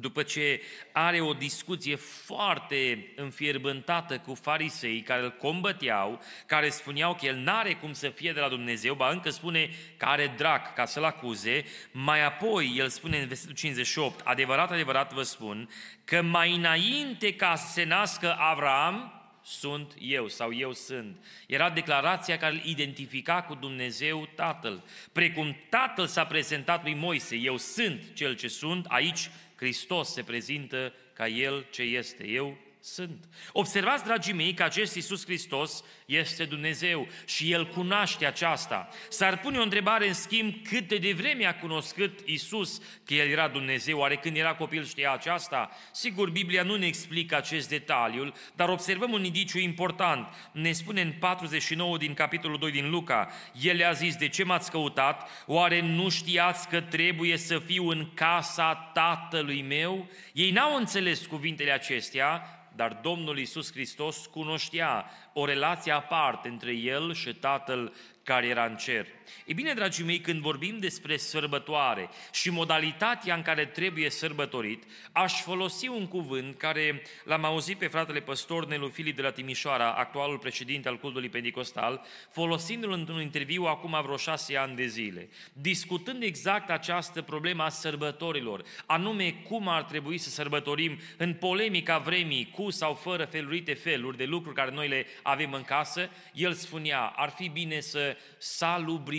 după 0.00 0.22
ce 0.22 0.60
are 0.92 1.20
o 1.20 1.32
discuție 1.32 1.94
foarte 1.96 3.12
înfierbântată 3.16 4.18
cu 4.18 4.34
farisei 4.34 5.00
care 5.00 5.22
îl 5.22 5.30
combăteau, 5.30 6.20
care 6.46 6.68
spuneau 6.68 7.14
că 7.14 7.26
el 7.26 7.36
n-are 7.36 7.74
cum 7.74 7.92
să 7.92 8.08
fie 8.08 8.32
de 8.32 8.40
la 8.40 8.48
Dumnezeu, 8.48 8.94
ba 8.94 9.10
încă 9.10 9.30
spune 9.30 9.70
că 9.96 10.04
are 10.04 10.34
drac 10.36 10.74
ca 10.74 10.84
să-l 10.84 11.04
acuze, 11.04 11.64
mai 11.90 12.24
apoi 12.24 12.74
el 12.76 12.88
spune 12.88 13.18
în 13.18 13.28
versetul 13.28 13.54
58, 13.54 14.20
adevărat, 14.24 14.70
adevărat 14.70 15.12
vă 15.12 15.22
spun, 15.22 15.68
că 16.04 16.22
mai 16.22 16.54
înainte 16.54 17.34
ca 17.34 17.54
să 17.54 17.72
se 17.72 17.84
nască 17.84 18.36
Avram, 18.38 19.12
sunt 19.48 19.92
eu 19.98 20.28
sau 20.28 20.54
eu 20.54 20.72
sunt. 20.72 21.24
Era 21.46 21.70
declarația 21.70 22.38
care 22.38 22.54
îl 22.54 22.60
identifica 22.64 23.42
cu 23.42 23.54
Dumnezeu 23.54 24.28
Tatăl. 24.34 24.84
Precum 25.12 25.56
Tatăl 25.68 26.06
s-a 26.06 26.24
prezentat 26.24 26.82
lui 26.82 26.94
Moise, 26.94 27.36
eu 27.36 27.56
sunt 27.56 28.02
cel 28.14 28.34
ce 28.34 28.48
sunt, 28.48 28.86
aici 28.88 29.30
Hristos 29.58 30.12
se 30.12 30.22
prezintă 30.22 30.92
ca 31.12 31.26
El 31.28 31.66
ce 31.70 31.82
este. 31.82 32.26
Eu 32.26 32.56
sunt. 32.92 33.24
Observați, 33.52 34.04
dragii 34.04 34.32
mei, 34.32 34.54
că 34.54 34.62
acest 34.62 34.94
Iisus 34.94 35.24
Hristos 35.24 35.84
este 36.06 36.44
Dumnezeu 36.44 37.06
și 37.26 37.52
El 37.52 37.66
cunoaște 37.66 38.26
aceasta. 38.26 38.88
S-ar 39.08 39.38
pune 39.38 39.58
o 39.58 39.62
întrebare, 39.62 40.06
în 40.06 40.14
schimb, 40.14 40.54
cât 40.62 40.88
de 40.88 40.98
devreme 40.98 41.46
a 41.46 41.58
cunoscut 41.58 42.20
Iisus 42.24 42.80
că 43.04 43.14
El 43.14 43.30
era 43.30 43.48
Dumnezeu, 43.48 43.98
oare 43.98 44.16
când 44.16 44.36
era 44.36 44.54
copil 44.54 44.84
știa 44.84 45.12
aceasta? 45.12 45.70
Sigur, 45.92 46.30
Biblia 46.30 46.62
nu 46.62 46.76
ne 46.76 46.86
explică 46.86 47.36
acest 47.36 47.68
detaliu, 47.68 48.32
dar 48.54 48.68
observăm 48.68 49.12
un 49.12 49.24
indiciu 49.24 49.58
important. 49.58 50.50
Ne 50.52 50.72
spune 50.72 51.00
în 51.00 51.12
49 51.12 51.98
din 51.98 52.14
capitolul 52.14 52.58
2 52.58 52.70
din 52.70 52.90
Luca, 52.90 53.30
El 53.60 53.76
le-a 53.76 53.92
zis, 53.92 54.16
de 54.16 54.28
ce 54.28 54.44
m-ați 54.44 54.70
căutat? 54.70 55.30
Oare 55.46 55.80
nu 55.80 56.08
știați 56.08 56.68
că 56.68 56.80
trebuie 56.80 57.36
să 57.36 57.58
fiu 57.58 57.88
în 57.88 58.10
casa 58.14 58.74
tatălui 58.74 59.62
meu? 59.62 60.08
Ei 60.32 60.50
n-au 60.50 60.76
înțeles 60.76 61.26
cuvintele 61.26 61.70
acestea, 61.70 62.57
dar 62.78 62.98
Domnul 63.02 63.38
Iisus 63.38 63.72
Hristos 63.72 64.26
cunoștea 64.26 65.10
o 65.32 65.44
relație 65.44 65.92
aparte 65.92 66.48
între 66.48 66.72
El 66.72 67.14
și 67.14 67.34
Tatăl 67.34 67.92
care 68.22 68.46
era 68.46 68.64
în 68.64 68.76
cer. 68.76 69.06
E 69.44 69.52
bine, 69.52 69.72
dragii 69.72 70.04
mei, 70.04 70.20
când 70.20 70.40
vorbim 70.40 70.78
despre 70.78 71.16
sărbătoare 71.16 72.08
și 72.32 72.50
modalitatea 72.50 73.34
în 73.34 73.42
care 73.42 73.64
trebuie 73.64 74.10
sărbătorit, 74.10 74.82
aș 75.12 75.40
folosi 75.42 75.88
un 75.88 76.06
cuvânt 76.06 76.56
care 76.56 77.02
l-am 77.24 77.44
auzit 77.44 77.78
pe 77.78 77.86
fratele 77.86 78.20
păstor 78.20 78.66
Nelu 78.66 78.88
Filip 78.88 79.16
de 79.16 79.22
la 79.22 79.30
Timișoara, 79.30 79.92
actualul 79.92 80.38
președinte 80.38 80.88
al 80.88 80.98
cultului 80.98 81.28
Pentecostal, 81.28 82.04
folosindu-l 82.30 82.92
într-un 82.92 83.20
interviu 83.20 83.64
acum 83.64 83.98
vreo 84.02 84.16
șase 84.16 84.56
ani 84.56 84.76
de 84.76 84.86
zile, 84.86 85.28
discutând 85.52 86.22
exact 86.22 86.70
această 86.70 87.22
problemă 87.22 87.62
a 87.62 87.68
sărbătorilor, 87.68 88.62
anume 88.86 89.30
cum 89.30 89.68
ar 89.68 89.82
trebui 89.82 90.18
să 90.18 90.30
sărbătorim 90.30 90.98
în 91.16 91.34
polemica 91.34 91.98
vremii, 91.98 92.50
cu 92.54 92.70
sau 92.70 92.94
fără 92.94 93.24
felurite 93.24 93.74
feluri 93.74 94.16
de 94.16 94.24
lucruri 94.24 94.54
care 94.54 94.70
noi 94.70 94.88
le 94.88 95.06
avem 95.22 95.52
în 95.52 95.62
casă, 95.62 96.10
el 96.32 96.52
spunea, 96.52 97.00
ar 97.16 97.30
fi 97.30 97.48
bine 97.48 97.80
să 97.80 98.16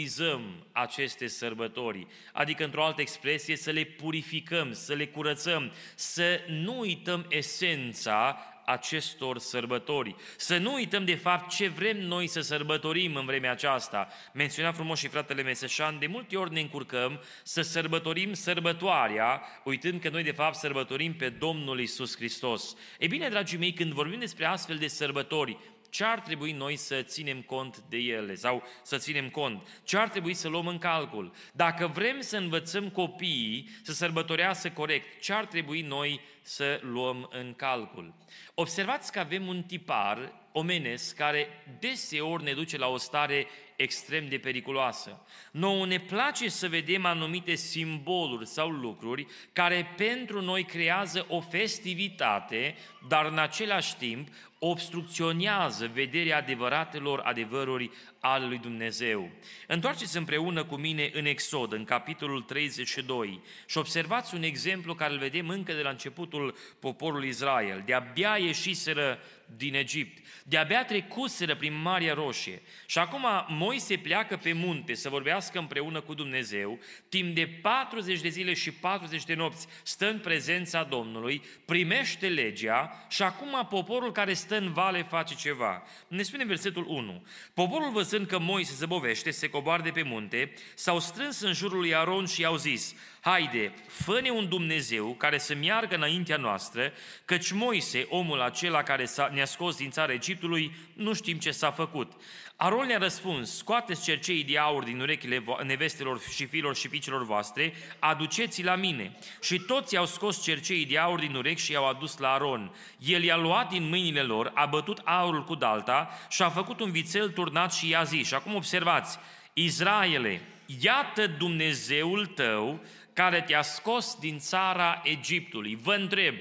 salubrizăm 0.07 0.65
aceste 0.71 1.27
sărbători, 1.27 2.07
adică 2.33 2.63
într-o 2.63 2.83
altă 2.83 3.01
expresie 3.01 3.55
să 3.55 3.71
le 3.71 3.83
purificăm, 3.83 4.73
să 4.73 4.93
le 4.93 5.07
curățăm, 5.07 5.71
să 5.95 6.39
nu 6.47 6.79
uităm 6.79 7.25
esența 7.29 8.37
acestor 8.65 9.37
sărbători. 9.37 10.15
Să 10.37 10.57
nu 10.57 10.73
uităm 10.73 11.05
de 11.05 11.15
fapt 11.15 11.49
ce 11.55 11.67
vrem 11.67 11.97
noi 11.97 12.27
să 12.27 12.41
sărbătorim 12.41 13.15
în 13.15 13.25
vremea 13.25 13.51
aceasta. 13.51 14.07
Menționa 14.33 14.71
frumos 14.71 14.99
și 14.99 15.07
fratele 15.07 15.41
Meseșan, 15.41 15.99
de 15.99 16.07
multe 16.07 16.37
ori 16.37 16.53
ne 16.53 16.59
încurcăm 16.59 17.21
să 17.43 17.61
sărbătorim 17.61 18.33
sărbătoarea, 18.33 19.41
uitând 19.63 20.01
că 20.01 20.09
noi 20.09 20.23
de 20.23 20.31
fapt 20.31 20.55
sărbătorim 20.55 21.15
pe 21.15 21.29
Domnul 21.29 21.79
Isus 21.79 22.15
Hristos. 22.15 22.75
E 22.99 23.07
bine, 23.07 23.29
dragii 23.29 23.57
mei, 23.57 23.73
când 23.73 23.93
vorbim 23.93 24.19
despre 24.19 24.45
astfel 24.45 24.77
de 24.77 24.87
sărbători, 24.87 25.57
ce 25.89 26.03
ar 26.03 26.19
trebui 26.19 26.51
noi 26.51 26.75
să 26.75 27.01
ținem 27.01 27.41
cont 27.41 27.83
de 27.89 27.97
ele 27.97 28.35
sau 28.35 28.63
să 28.83 28.97
ținem 28.97 29.29
cont? 29.29 29.81
Ce 29.83 29.97
ar 29.97 30.09
trebui 30.09 30.33
să 30.33 30.47
luăm 30.47 30.67
în 30.67 30.77
calcul? 30.77 31.33
Dacă 31.53 31.87
vrem 31.87 32.21
să 32.21 32.37
învățăm 32.37 32.89
copiii 32.89 33.69
să 33.83 33.93
sărbătorească 33.93 34.69
corect, 34.69 35.21
ce 35.21 35.33
ar 35.33 35.45
trebui 35.45 35.81
noi 35.81 36.21
să 36.49 36.79
luăm 36.81 37.29
în 37.31 37.53
calcul? 37.53 38.13
Observați 38.53 39.11
că 39.11 39.19
avem 39.19 39.47
un 39.47 39.63
tipar 39.63 40.33
omenesc 40.51 41.15
care 41.15 41.47
deseori 41.79 42.43
ne 42.43 42.53
duce 42.53 42.77
la 42.77 42.87
o 42.87 42.97
stare 42.97 43.47
extrem 43.75 44.27
de 44.27 44.37
periculoasă. 44.37 45.25
Nouă 45.51 45.85
ne 45.85 45.99
place 45.99 46.49
să 46.49 46.67
vedem 46.67 47.05
anumite 47.05 47.55
simboluri 47.55 48.47
sau 48.47 48.69
lucruri 48.69 49.27
care 49.53 49.93
pentru 49.97 50.41
noi 50.41 50.63
creează 50.63 51.25
o 51.29 51.39
festivitate, 51.39 52.75
dar 53.07 53.25
în 53.25 53.37
același 53.37 53.95
timp 53.95 54.27
obstrucționează 54.59 55.89
vederea 55.93 56.37
adevăratelor 56.37 57.19
adevăruri 57.19 57.91
ale 58.19 58.45
lui 58.45 58.57
Dumnezeu. 58.57 59.29
Întoarceți 59.67 60.17
împreună 60.17 60.63
cu 60.63 60.75
mine 60.75 61.09
în 61.13 61.25
Exod, 61.25 61.73
în 61.73 61.83
capitolul 61.83 62.41
32, 62.41 63.41
și 63.67 63.77
observați 63.77 64.35
un 64.35 64.43
exemplu 64.43 64.95
care 64.95 65.13
îl 65.13 65.19
vedem 65.19 65.49
încă 65.49 65.73
de 65.73 65.81
la 65.81 65.89
începutul 65.89 66.55
poporului 66.79 67.27
Israel. 67.27 67.83
De-abia 67.85 68.37
ieșiseră 68.37 69.19
din 69.57 69.75
Egipt. 69.75 70.25
De-abia 70.43 70.85
trecuseră 70.85 71.55
prin 71.55 71.81
Marea 71.81 72.13
Roșie 72.13 72.61
și 72.85 72.97
acum 72.97 73.25
Moise 73.47 73.97
pleacă 73.97 74.37
pe 74.37 74.53
munte 74.53 74.93
să 74.93 75.09
vorbească 75.09 75.59
împreună 75.59 76.01
cu 76.01 76.13
Dumnezeu, 76.13 76.79
timp 77.09 77.35
de 77.35 77.47
40 77.61 78.21
de 78.21 78.29
zile 78.29 78.53
și 78.53 78.71
40 78.71 79.23
de 79.23 79.33
nopți 79.33 79.67
stă 79.83 80.09
în 80.09 80.19
prezența 80.19 80.83
Domnului, 80.83 81.43
primește 81.65 82.27
legea 82.27 83.05
și 83.09 83.21
acum 83.21 83.67
poporul 83.69 84.11
care 84.11 84.33
stă 84.33 84.57
în 84.57 84.71
vale 84.71 85.03
face 85.03 85.35
ceva. 85.35 85.83
Ne 86.07 86.21
spune 86.21 86.45
versetul 86.45 86.85
1. 86.87 87.25
Poporul 87.53 87.91
văzând 87.91 88.27
că 88.27 88.39
Moise 88.39 88.73
se 88.73 88.85
bovește, 88.85 89.31
se 89.31 89.49
coboară 89.49 89.81
de 89.81 89.89
pe 89.89 90.01
munte, 90.01 90.53
s-au 90.75 90.99
strâns 90.99 91.39
în 91.41 91.53
jurul 91.53 91.79
lui 91.79 91.95
Aron 91.95 92.25
și 92.25 92.41
i-au 92.41 92.55
zis, 92.55 92.95
haide, 93.21 93.73
fă 93.87 94.21
un 94.33 94.49
Dumnezeu 94.49 95.13
care 95.13 95.37
să 95.37 95.55
meargă 95.55 95.95
înaintea 95.95 96.37
noastră, 96.37 96.93
căci 97.25 97.51
Moise, 97.51 98.05
omul 98.09 98.41
acela 98.41 98.83
care 98.83 99.05
ne-a 99.39 99.47
scos 99.47 99.75
din 99.75 99.89
țara 99.89 100.13
Egiptului, 100.13 100.75
nu 100.93 101.13
știm 101.13 101.37
ce 101.37 101.51
s-a 101.51 101.71
făcut. 101.71 102.11
Aron 102.55 102.85
le-a 102.85 102.97
răspuns, 102.97 103.57
scoateți 103.57 104.03
cercei 104.03 104.43
de 104.43 104.57
aur 104.57 104.83
din 104.83 104.99
urechile 104.99 105.43
nevestelor 105.63 106.21
și 106.21 106.45
fiilor 106.45 106.75
și 106.75 106.87
fiicelor 106.87 107.25
voastre, 107.25 107.73
aduceți 107.99 108.63
la 108.63 108.75
mine. 108.75 109.17
Și 109.41 109.59
toți 109.59 109.93
i-au 109.93 110.05
scos 110.05 110.43
cercei 110.43 110.85
de 110.85 110.97
aur 110.97 111.19
din 111.19 111.35
urechi 111.35 111.61
și 111.61 111.71
i-au 111.71 111.87
adus 111.87 112.17
la 112.17 112.31
Aron. 112.31 112.75
El 112.97 113.23
i-a 113.23 113.37
luat 113.37 113.69
din 113.69 113.89
mâinile 113.89 114.21
lor, 114.21 114.51
a 114.53 114.65
bătut 114.65 115.01
aurul 115.03 115.43
cu 115.43 115.55
dalta 115.55 116.09
și 116.29 116.41
a 116.41 116.49
făcut 116.49 116.79
un 116.79 116.91
vițel 116.91 117.29
turnat 117.29 117.73
și 117.73 117.89
i-a 117.89 118.03
zis. 118.03 118.27
Și 118.27 118.33
acum 118.33 118.55
observați, 118.55 119.17
Israele, 119.53 120.41
iată 120.81 121.27
Dumnezeul 121.27 122.25
tău 122.25 122.79
care 123.13 123.41
te-a 123.41 123.61
scos 123.61 124.17
din 124.19 124.39
țara 124.39 125.01
Egiptului. 125.03 125.77
Vă 125.81 125.93
întreb, 125.93 126.35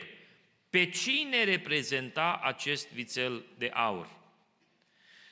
pe 0.71 0.91
cine 0.91 1.45
reprezenta 1.45 2.41
acest 2.43 2.93
vițel 2.93 3.45
de 3.59 3.71
aur? 3.75 4.09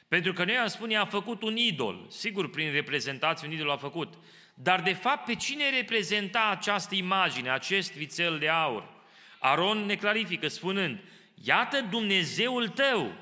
Pentru 0.09 0.33
că 0.33 0.45
noi 0.45 0.57
am 0.57 0.67
spune 0.67 0.97
a 0.97 1.05
făcut 1.05 1.43
un 1.43 1.57
idol. 1.57 2.07
Sigur, 2.09 2.51
prin 2.51 2.73
reprezentație 2.73 3.47
un 3.47 3.53
idol 3.53 3.71
a 3.71 3.77
făcut. 3.77 4.15
Dar 4.55 4.83
de 4.83 4.93
fapt, 4.93 5.25
pe 5.25 5.35
cine 5.35 5.71
reprezenta 5.71 6.49
această 6.51 6.95
imagine, 6.95 7.51
acest 7.51 7.93
vițel 7.93 8.39
de 8.39 8.49
aur? 8.49 8.95
Aron 9.39 9.79
ne 9.79 9.97
clarifică 9.97 10.49
spunând, 10.49 10.99
iată 11.45 11.81
Dumnezeul 11.81 12.69
tău 12.69 13.15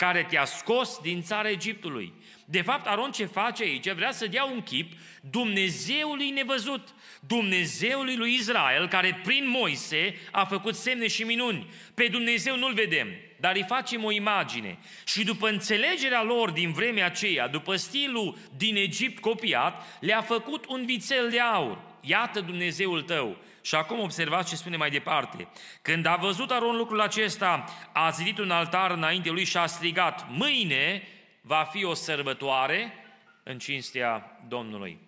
care 0.00 0.26
te-a 0.28 0.44
scos 0.44 0.98
din 1.02 1.22
țara 1.22 1.48
Egiptului. 1.50 2.12
De 2.44 2.62
fapt, 2.62 2.86
Aron 2.86 3.10
ce 3.10 3.24
face 3.24 3.62
aici? 3.62 3.90
Vrea 3.90 4.12
să 4.12 4.26
dea 4.26 4.44
un 4.44 4.62
chip 4.62 4.92
Dumnezeului 5.30 6.30
nevăzut, 6.30 6.88
Dumnezeului 7.26 8.16
lui 8.16 8.34
Israel, 8.34 8.88
care 8.88 9.20
prin 9.24 9.48
Moise 9.48 10.14
a 10.30 10.44
făcut 10.44 10.74
semne 10.74 11.06
și 11.06 11.22
minuni. 11.22 11.70
Pe 11.94 12.08
Dumnezeu 12.10 12.56
nu-L 12.56 12.72
vedem, 12.72 13.08
dar 13.40 13.56
îi 13.56 13.64
facem 13.68 14.04
o 14.04 14.10
imagine. 14.10 14.78
Și 15.04 15.24
după 15.24 15.48
înțelegerea 15.48 16.22
lor 16.22 16.50
din 16.50 16.72
vremea 16.72 17.06
aceea, 17.06 17.48
după 17.48 17.76
stilul 17.76 18.38
din 18.56 18.76
Egipt 18.76 19.20
copiat, 19.20 19.98
le-a 20.00 20.22
făcut 20.22 20.64
un 20.68 20.84
vițel 20.84 21.30
de 21.30 21.40
aur. 21.40 21.78
Iată 22.00 22.40
Dumnezeul 22.40 23.02
tău. 23.02 23.36
Și 23.62 23.74
acum 23.74 24.00
observați 24.00 24.48
ce 24.48 24.56
spune 24.56 24.76
mai 24.76 24.90
departe. 24.90 25.48
Când 25.82 26.06
a 26.06 26.16
văzut 26.16 26.50
Aron 26.50 26.76
lucrul 26.76 27.00
acesta, 27.00 27.64
a 27.92 28.10
zidit 28.10 28.38
un 28.38 28.50
altar 28.50 28.90
înainte 28.90 29.30
lui 29.30 29.44
și 29.44 29.56
a 29.56 29.66
strigat, 29.66 30.26
mâine 30.30 31.02
va 31.40 31.68
fi 31.70 31.84
o 31.84 31.94
sărbătoare 31.94 32.92
în 33.42 33.58
cinstea 33.58 34.38
Domnului. 34.48 34.98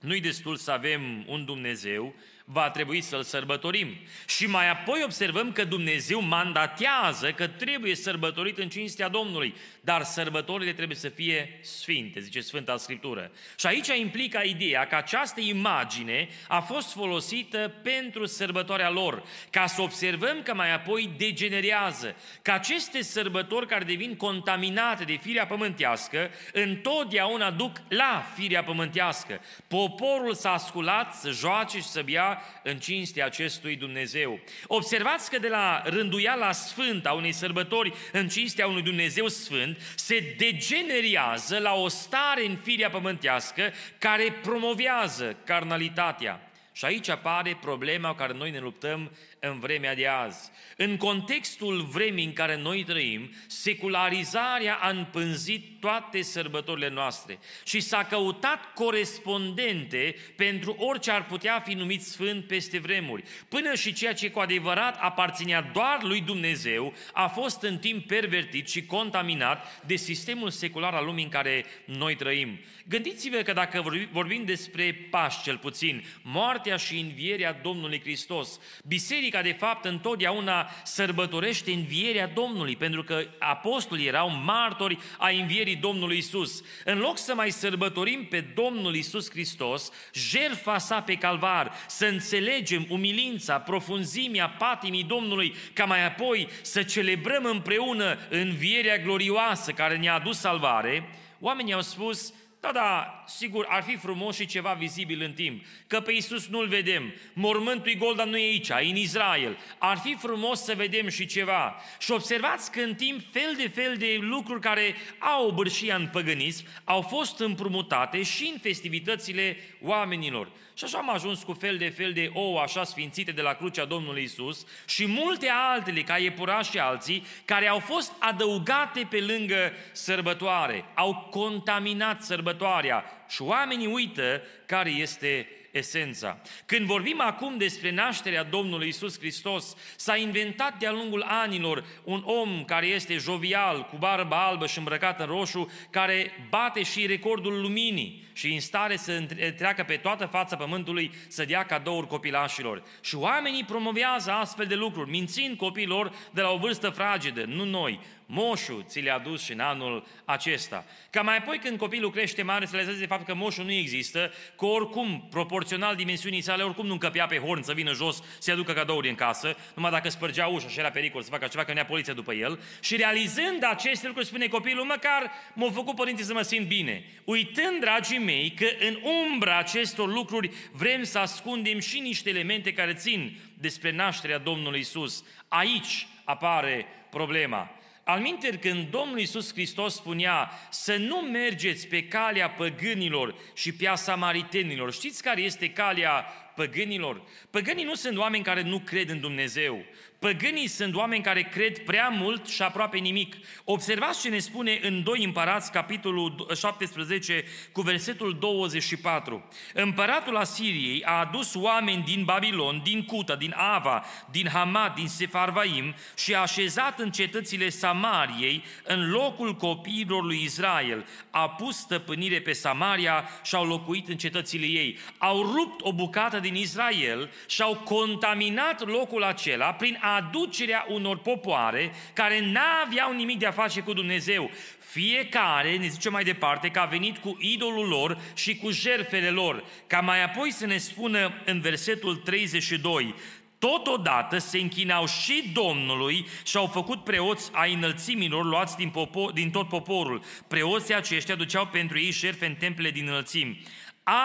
Nu-i 0.00 0.20
destul 0.20 0.56
să 0.56 0.70
avem 0.70 1.24
un 1.26 1.44
Dumnezeu 1.44 2.14
va 2.52 2.70
trebui 2.70 3.00
să-l 3.00 3.22
sărbătorim. 3.22 3.96
Și 4.26 4.46
mai 4.46 4.70
apoi 4.70 5.00
observăm 5.04 5.52
că 5.52 5.64
Dumnezeu 5.64 6.20
mandatează 6.20 7.32
că 7.32 7.46
trebuie 7.46 7.94
sărbătorit 7.94 8.58
în 8.58 8.68
cinstea 8.68 9.08
Domnului, 9.08 9.54
dar 9.80 10.02
sărbătorile 10.02 10.72
trebuie 10.72 10.96
să 10.96 11.08
fie 11.08 11.58
sfinte, 11.62 12.20
zice 12.20 12.40
Sfânta 12.40 12.76
Scriptură. 12.76 13.30
Și 13.58 13.66
aici 13.66 13.88
implică 13.98 14.40
ideea 14.44 14.86
că 14.86 14.94
această 14.94 15.40
imagine 15.40 16.28
a 16.48 16.60
fost 16.60 16.92
folosită 16.92 17.74
pentru 17.82 18.26
sărbătoarea 18.26 18.90
lor, 18.90 19.22
ca 19.50 19.66
să 19.66 19.82
observăm 19.82 20.42
că 20.42 20.54
mai 20.54 20.74
apoi 20.74 21.10
degenerează, 21.16 22.16
că 22.42 22.52
aceste 22.52 23.02
sărbători 23.02 23.66
care 23.66 23.84
devin 23.84 24.16
contaminate 24.16 25.04
de 25.04 25.18
firea 25.22 25.46
pământească, 25.46 26.30
întotdeauna 26.52 27.50
duc 27.50 27.76
la 27.88 28.24
firea 28.36 28.64
pământească. 28.64 29.40
Poporul 29.68 30.34
s-a 30.34 30.52
asculat 30.52 31.14
să 31.14 31.30
joace 31.30 31.76
și 31.76 31.88
să 31.88 32.02
bea 32.02 32.39
în 32.62 32.78
cinstea 32.78 33.24
acestui 33.24 33.76
Dumnezeu. 33.76 34.40
Observați 34.66 35.30
că 35.30 35.38
de 35.38 35.48
la 35.48 35.82
rânduiala 35.84 36.52
sfântă 36.52 37.08
a 37.08 37.12
unei 37.12 37.32
sărbători 37.32 37.92
în 38.12 38.28
cinstea 38.28 38.66
unui 38.66 38.82
Dumnezeu 38.82 39.28
sfânt 39.28 39.80
se 39.94 40.34
degenerează 40.38 41.58
la 41.58 41.74
o 41.74 41.88
stare 41.88 42.46
în 42.46 42.56
firea 42.56 42.90
pământească 42.90 43.72
care 43.98 44.32
promovează 44.42 45.36
carnalitatea. 45.44 46.50
Și 46.72 46.84
aici 46.84 47.08
apare 47.08 47.58
problema 47.60 48.08
cu 48.08 48.16
care 48.16 48.32
noi 48.32 48.50
ne 48.50 48.58
luptăm 48.58 49.10
în 49.40 49.58
vremea 49.58 49.94
de 49.94 50.06
azi. 50.06 50.50
În 50.76 50.96
contextul 50.96 51.82
vremii 51.82 52.24
în 52.24 52.32
care 52.32 52.56
noi 52.56 52.84
trăim, 52.84 53.30
secularizarea 53.46 54.74
a 54.74 54.88
împânzit 54.88 55.80
toate 55.80 56.22
sărbătorile 56.22 56.88
noastre 56.88 57.38
și 57.64 57.80
s-a 57.80 58.04
căutat 58.04 58.72
corespondente 58.74 60.14
pentru 60.36 60.76
orice 60.78 61.10
ar 61.10 61.26
putea 61.26 61.60
fi 61.60 61.74
numit 61.74 62.02
sfânt 62.02 62.46
peste 62.46 62.78
vremuri. 62.78 63.24
Până 63.48 63.74
și 63.74 63.92
ceea 63.92 64.14
ce 64.14 64.30
cu 64.30 64.38
adevărat 64.38 64.98
aparținea 65.00 65.60
doar 65.60 65.98
lui 66.02 66.20
Dumnezeu 66.20 66.94
a 67.12 67.26
fost 67.26 67.62
în 67.62 67.78
timp 67.78 68.06
pervertit 68.06 68.68
și 68.68 68.86
contaminat 68.86 69.82
de 69.86 69.96
sistemul 69.96 70.50
secular 70.50 70.94
al 70.94 71.04
lumii 71.04 71.24
în 71.24 71.30
care 71.30 71.64
noi 71.84 72.16
trăim. 72.16 72.58
Gândiți-vă 72.88 73.36
că 73.36 73.52
dacă 73.52 74.08
vorbim 74.12 74.44
despre 74.44 75.08
Paști, 75.10 75.42
cel 75.42 75.58
puțin, 75.58 76.04
moartea 76.22 76.60
moartea 76.60 76.76
și 76.76 77.00
învierea 77.00 77.52
Domnului 77.52 78.00
Hristos. 78.00 78.60
Biserica, 78.86 79.29
de 79.38 79.56
fapt, 79.58 79.84
întotdeauna 79.84 80.70
sărbătorește 80.84 81.72
învierea 81.72 82.26
Domnului, 82.26 82.76
pentru 82.76 83.02
că 83.02 83.24
apostolii 83.38 84.06
erau 84.06 84.30
martori 84.30 84.98
a 85.18 85.28
învierii 85.28 85.76
Domnului 85.76 86.16
Isus. 86.16 86.62
În 86.84 86.98
loc 86.98 87.18
să 87.18 87.34
mai 87.34 87.50
sărbătorim 87.50 88.26
pe 88.30 88.40
Domnul 88.40 88.94
Isus 88.94 89.30
Hristos, 89.30 89.90
jertfa 90.12 90.78
sa 90.78 91.00
pe 91.00 91.14
calvar, 91.14 91.72
să 91.86 92.06
înțelegem 92.06 92.86
umilința, 92.88 93.58
profunzimea 93.58 94.48
patimii 94.48 95.04
Domnului, 95.04 95.54
ca 95.72 95.84
mai 95.84 96.06
apoi 96.06 96.48
să 96.62 96.82
celebrăm 96.82 97.44
împreună 97.44 98.18
învierea 98.28 98.98
glorioasă 98.98 99.72
care 99.72 99.96
ne-a 99.96 100.14
adus 100.14 100.38
salvare, 100.38 101.08
oamenii 101.40 101.72
au 101.72 101.82
spus, 101.82 102.32
da, 102.60 102.70
da, 102.72 103.19
sigur, 103.36 103.66
ar 103.68 103.82
fi 103.82 103.96
frumos 103.96 104.36
și 104.36 104.46
ceva 104.46 104.72
vizibil 104.72 105.22
în 105.22 105.32
timp, 105.32 105.64
că 105.86 106.00
pe 106.00 106.12
Iisus 106.12 106.46
nu-L 106.46 106.66
vedem, 106.66 107.14
mormântul 107.32 107.94
Golda 107.98 108.24
nu 108.24 108.36
e 108.36 108.42
aici, 108.42 108.68
e 108.68 108.88
în 108.90 108.96
Israel. 108.96 109.58
Ar 109.78 109.98
fi 109.98 110.16
frumos 110.18 110.62
să 110.62 110.74
vedem 110.76 111.08
și 111.08 111.26
ceva. 111.26 111.76
Și 111.98 112.10
observați 112.10 112.72
că 112.72 112.80
în 112.80 112.94
timp 112.94 113.20
fel 113.32 113.54
de 113.56 113.68
fel 113.68 113.96
de 113.96 114.18
lucruri 114.20 114.60
care 114.60 114.94
au 115.18 115.50
bârșia 115.50 115.96
în 115.96 116.08
păgânism 116.12 116.64
au 116.84 117.00
fost 117.00 117.40
împrumutate 117.40 118.22
și 118.22 118.50
în 118.52 118.58
festivitățile 118.58 119.56
oamenilor. 119.82 120.50
Și 120.74 120.84
așa 120.84 120.98
am 120.98 121.10
ajuns 121.10 121.42
cu 121.42 121.52
fel 121.52 121.76
de 121.76 121.88
fel 121.88 122.12
de 122.12 122.30
ouă 122.34 122.60
așa 122.60 122.84
sfințite 122.84 123.30
de 123.30 123.40
la 123.40 123.52
crucea 123.52 123.84
Domnului 123.84 124.22
Isus 124.22 124.66
și 124.86 125.06
multe 125.06 125.48
altele, 125.48 126.02
ca 126.02 126.18
iepura 126.18 126.62
și 126.62 126.78
alții, 126.78 127.24
care 127.44 127.68
au 127.68 127.78
fost 127.78 128.12
adăugate 128.18 129.06
pe 129.10 129.20
lângă 129.20 129.72
sărbătoare, 129.92 130.84
au 130.94 131.28
contaminat 131.30 132.22
sărbătoarea 132.22 133.19
și 133.30 133.42
oamenii 133.42 133.86
uită 133.86 134.42
care 134.66 134.90
este 134.90 135.48
esența. 135.70 136.40
Când 136.66 136.86
vorbim 136.86 137.20
acum 137.20 137.56
despre 137.56 137.90
nașterea 137.90 138.42
Domnului 138.42 138.88
Isus 138.88 139.18
Hristos, 139.18 139.76
s-a 139.96 140.16
inventat 140.16 140.78
de-a 140.78 140.92
lungul 140.92 141.24
anilor 141.28 141.84
un 142.04 142.22
om 142.24 142.64
care 142.64 142.86
este 142.86 143.16
jovial, 143.16 143.86
cu 143.90 143.96
barbă 143.96 144.34
albă 144.34 144.66
și 144.66 144.78
îmbrăcat 144.78 145.20
în 145.20 145.26
roșu, 145.26 145.70
care 145.90 146.46
bate 146.48 146.82
și 146.82 147.06
recordul 147.06 147.60
luminii 147.60 148.28
și 148.32 148.52
în 148.52 148.60
stare 148.60 148.96
să 148.96 149.26
treacă 149.56 149.82
pe 149.82 149.96
toată 149.96 150.26
fața 150.26 150.56
pământului 150.56 151.12
să 151.28 151.44
dea 151.44 151.64
cadouri 151.64 152.06
copilașilor. 152.06 152.82
Și 153.00 153.16
oamenii 153.16 153.64
promovează 153.64 154.30
astfel 154.30 154.66
de 154.66 154.74
lucruri, 154.74 155.10
mințind 155.10 155.56
copiilor 155.56 156.12
de 156.30 156.40
la 156.40 156.50
o 156.50 156.58
vârstă 156.58 156.88
fragedă, 156.88 157.44
nu 157.44 157.64
noi, 157.64 158.00
moșul 158.30 158.84
ți 158.86 159.00
le-a 159.00 159.18
dus 159.18 159.44
și 159.44 159.52
în 159.52 159.60
anul 159.60 160.06
acesta. 160.24 160.84
Ca 161.10 161.22
mai 161.22 161.36
apoi 161.36 161.58
când 161.58 161.78
copilul 161.78 162.10
crește 162.10 162.42
mare 162.42 162.66
să 162.66 162.70
realizeze 162.72 163.00
de 163.00 163.06
fapt 163.06 163.26
că 163.26 163.34
moșul 163.34 163.64
nu 163.64 163.72
există, 163.72 164.32
că 164.56 164.66
oricum, 164.66 165.26
proporțional 165.30 165.94
dimensiunii 165.96 166.40
sale, 166.40 166.62
oricum 166.62 166.86
nu 166.86 166.92
încăpea 166.92 167.26
pe 167.26 167.38
horn 167.38 167.62
să 167.62 167.72
vină 167.72 167.92
jos 167.92 168.22
să-i 168.38 168.52
aducă 168.52 168.72
cadouri 168.72 169.08
în 169.08 169.14
casă, 169.14 169.56
numai 169.74 169.90
dacă 169.90 170.08
spărgea 170.08 170.46
ușa 170.46 170.68
și 170.68 170.78
era 170.78 170.90
pericol 170.90 171.22
să 171.22 171.30
facă 171.30 171.46
ceva, 171.46 171.62
că 171.62 171.68
venea 171.68 171.84
poliția 171.84 172.12
după 172.12 172.32
el. 172.32 172.60
Și 172.80 172.96
realizând 172.96 173.64
aceste 173.70 174.06
lucruri, 174.06 174.26
spune 174.26 174.46
copilul, 174.46 174.84
măcar 174.84 175.30
m-au 175.54 175.70
făcut 175.70 175.94
părinții 175.94 176.24
să 176.24 176.32
mă 176.32 176.42
simt 176.42 176.66
bine. 176.66 177.04
Uitând, 177.24 177.80
dragii 177.80 178.18
mei, 178.18 178.50
că 178.50 178.66
în 178.88 178.98
umbra 179.30 179.58
acestor 179.58 180.12
lucruri 180.12 180.50
vrem 180.72 181.04
să 181.04 181.18
ascundem 181.18 181.78
și 181.78 181.98
niște 181.98 182.28
elemente 182.28 182.72
care 182.72 182.94
țin 182.94 183.38
despre 183.54 183.92
nașterea 183.92 184.38
Domnului 184.38 184.80
Isus. 184.80 185.24
Aici 185.48 186.06
apare 186.24 186.86
problema. 187.10 187.70
Alminter, 188.10 188.58
când 188.58 188.90
Domnul 188.90 189.18
Iisus 189.18 189.52
Hristos 189.52 189.94
spunea 189.94 190.50
să 190.70 190.96
nu 190.96 191.16
mergeți 191.16 191.88
pe 191.88 192.04
calea 192.04 192.50
păgânilor 192.50 193.34
și 193.54 193.72
pe 193.72 193.88
a 193.88 193.94
samaritenilor, 193.94 194.92
știți 194.92 195.22
care 195.22 195.40
este 195.40 195.70
calea 195.70 196.24
păgânilor? 196.54 197.22
Păgânii 197.50 197.84
nu 197.84 197.94
sunt 197.94 198.16
oameni 198.16 198.44
care 198.44 198.62
nu 198.62 198.78
cred 198.78 199.08
în 199.08 199.20
Dumnezeu. 199.20 199.84
Păgânii 200.20 200.66
sunt 200.66 200.94
oameni 200.94 201.22
care 201.22 201.42
cred 201.42 201.78
prea 201.78 202.08
mult 202.08 202.48
și 202.48 202.62
aproape 202.62 202.98
nimic. 202.98 203.36
Observați 203.64 204.20
ce 204.20 204.28
ne 204.28 204.38
spune 204.38 204.78
în 204.82 205.02
2 205.02 205.24
Împărați, 205.24 205.72
capitolul 205.72 206.50
17, 206.56 207.44
cu 207.72 207.80
versetul 207.80 208.36
24. 208.40 209.48
Împăratul 209.74 210.36
Asiriei 210.36 211.04
a 211.04 211.12
adus 211.12 211.54
oameni 211.54 212.02
din 212.02 212.24
Babilon, 212.24 212.80
din 212.84 213.04
Cuta, 213.04 213.36
din 213.36 213.54
Ava, 213.56 214.04
din 214.30 214.48
Hamad, 214.48 214.94
din 214.94 215.08
Sefarvaim 215.08 215.94
și 216.16 216.34
a 216.34 216.40
așezat 216.40 216.98
în 216.98 217.10
cetățile 217.10 217.68
Samariei, 217.68 218.64
în 218.84 219.10
locul 219.10 219.56
copiilor 219.56 220.24
lui 220.24 220.42
Israel. 220.42 221.06
A 221.30 221.48
pus 221.48 221.76
stăpânire 221.76 222.40
pe 222.40 222.52
Samaria 222.52 223.28
și 223.42 223.54
au 223.54 223.66
locuit 223.66 224.08
în 224.08 224.16
cetățile 224.16 224.66
ei. 224.66 224.98
Au 225.18 225.42
rupt 225.42 225.80
o 225.80 225.92
bucată 225.92 226.38
din 226.38 226.54
Israel 226.54 227.30
și 227.46 227.62
au 227.62 227.76
contaminat 227.76 228.88
locul 228.88 229.24
acela 229.24 229.72
prin 229.72 229.98
aducerea 230.14 230.86
unor 230.88 231.18
popoare 231.18 231.92
care 232.12 232.40
n-aveau 232.40 233.12
nimic 233.12 233.38
de 233.38 233.46
a 233.46 233.50
face 233.50 233.80
cu 233.80 233.92
Dumnezeu. 233.92 234.50
Fiecare, 234.78 235.76
ne 235.76 235.86
zice 235.86 236.08
mai 236.08 236.24
departe, 236.24 236.68
că 236.68 236.78
a 236.78 236.84
venit 236.84 237.18
cu 237.18 237.36
idolul 237.40 237.88
lor 237.88 238.18
și 238.34 238.56
cu 238.56 238.70
jerfele 238.70 239.30
lor. 239.30 239.64
Ca 239.86 240.00
mai 240.00 240.24
apoi 240.24 240.52
să 240.52 240.66
ne 240.66 240.76
spună 240.76 241.32
în 241.44 241.60
versetul 241.60 242.16
32, 242.16 243.14
Totodată 243.60 244.38
se 244.38 244.58
închinau 244.58 245.06
și 245.06 245.50
Domnului 245.52 246.26
și 246.44 246.56
au 246.56 246.66
făcut 246.66 247.04
preoți 247.04 247.50
ai 247.52 247.74
înălțimilor 247.74 248.44
luați 248.44 248.76
din, 248.76 248.88
popor, 248.88 249.32
din 249.32 249.50
tot 249.50 249.68
poporul. 249.68 250.22
Preoții 250.48 250.94
aceștia 250.94 251.34
duceau 251.34 251.66
pentru 251.66 251.98
ei 251.98 252.10
șerfe 252.10 252.46
în 252.46 252.54
templele 252.54 252.90
din 252.90 253.06
înălțimi. 253.06 253.62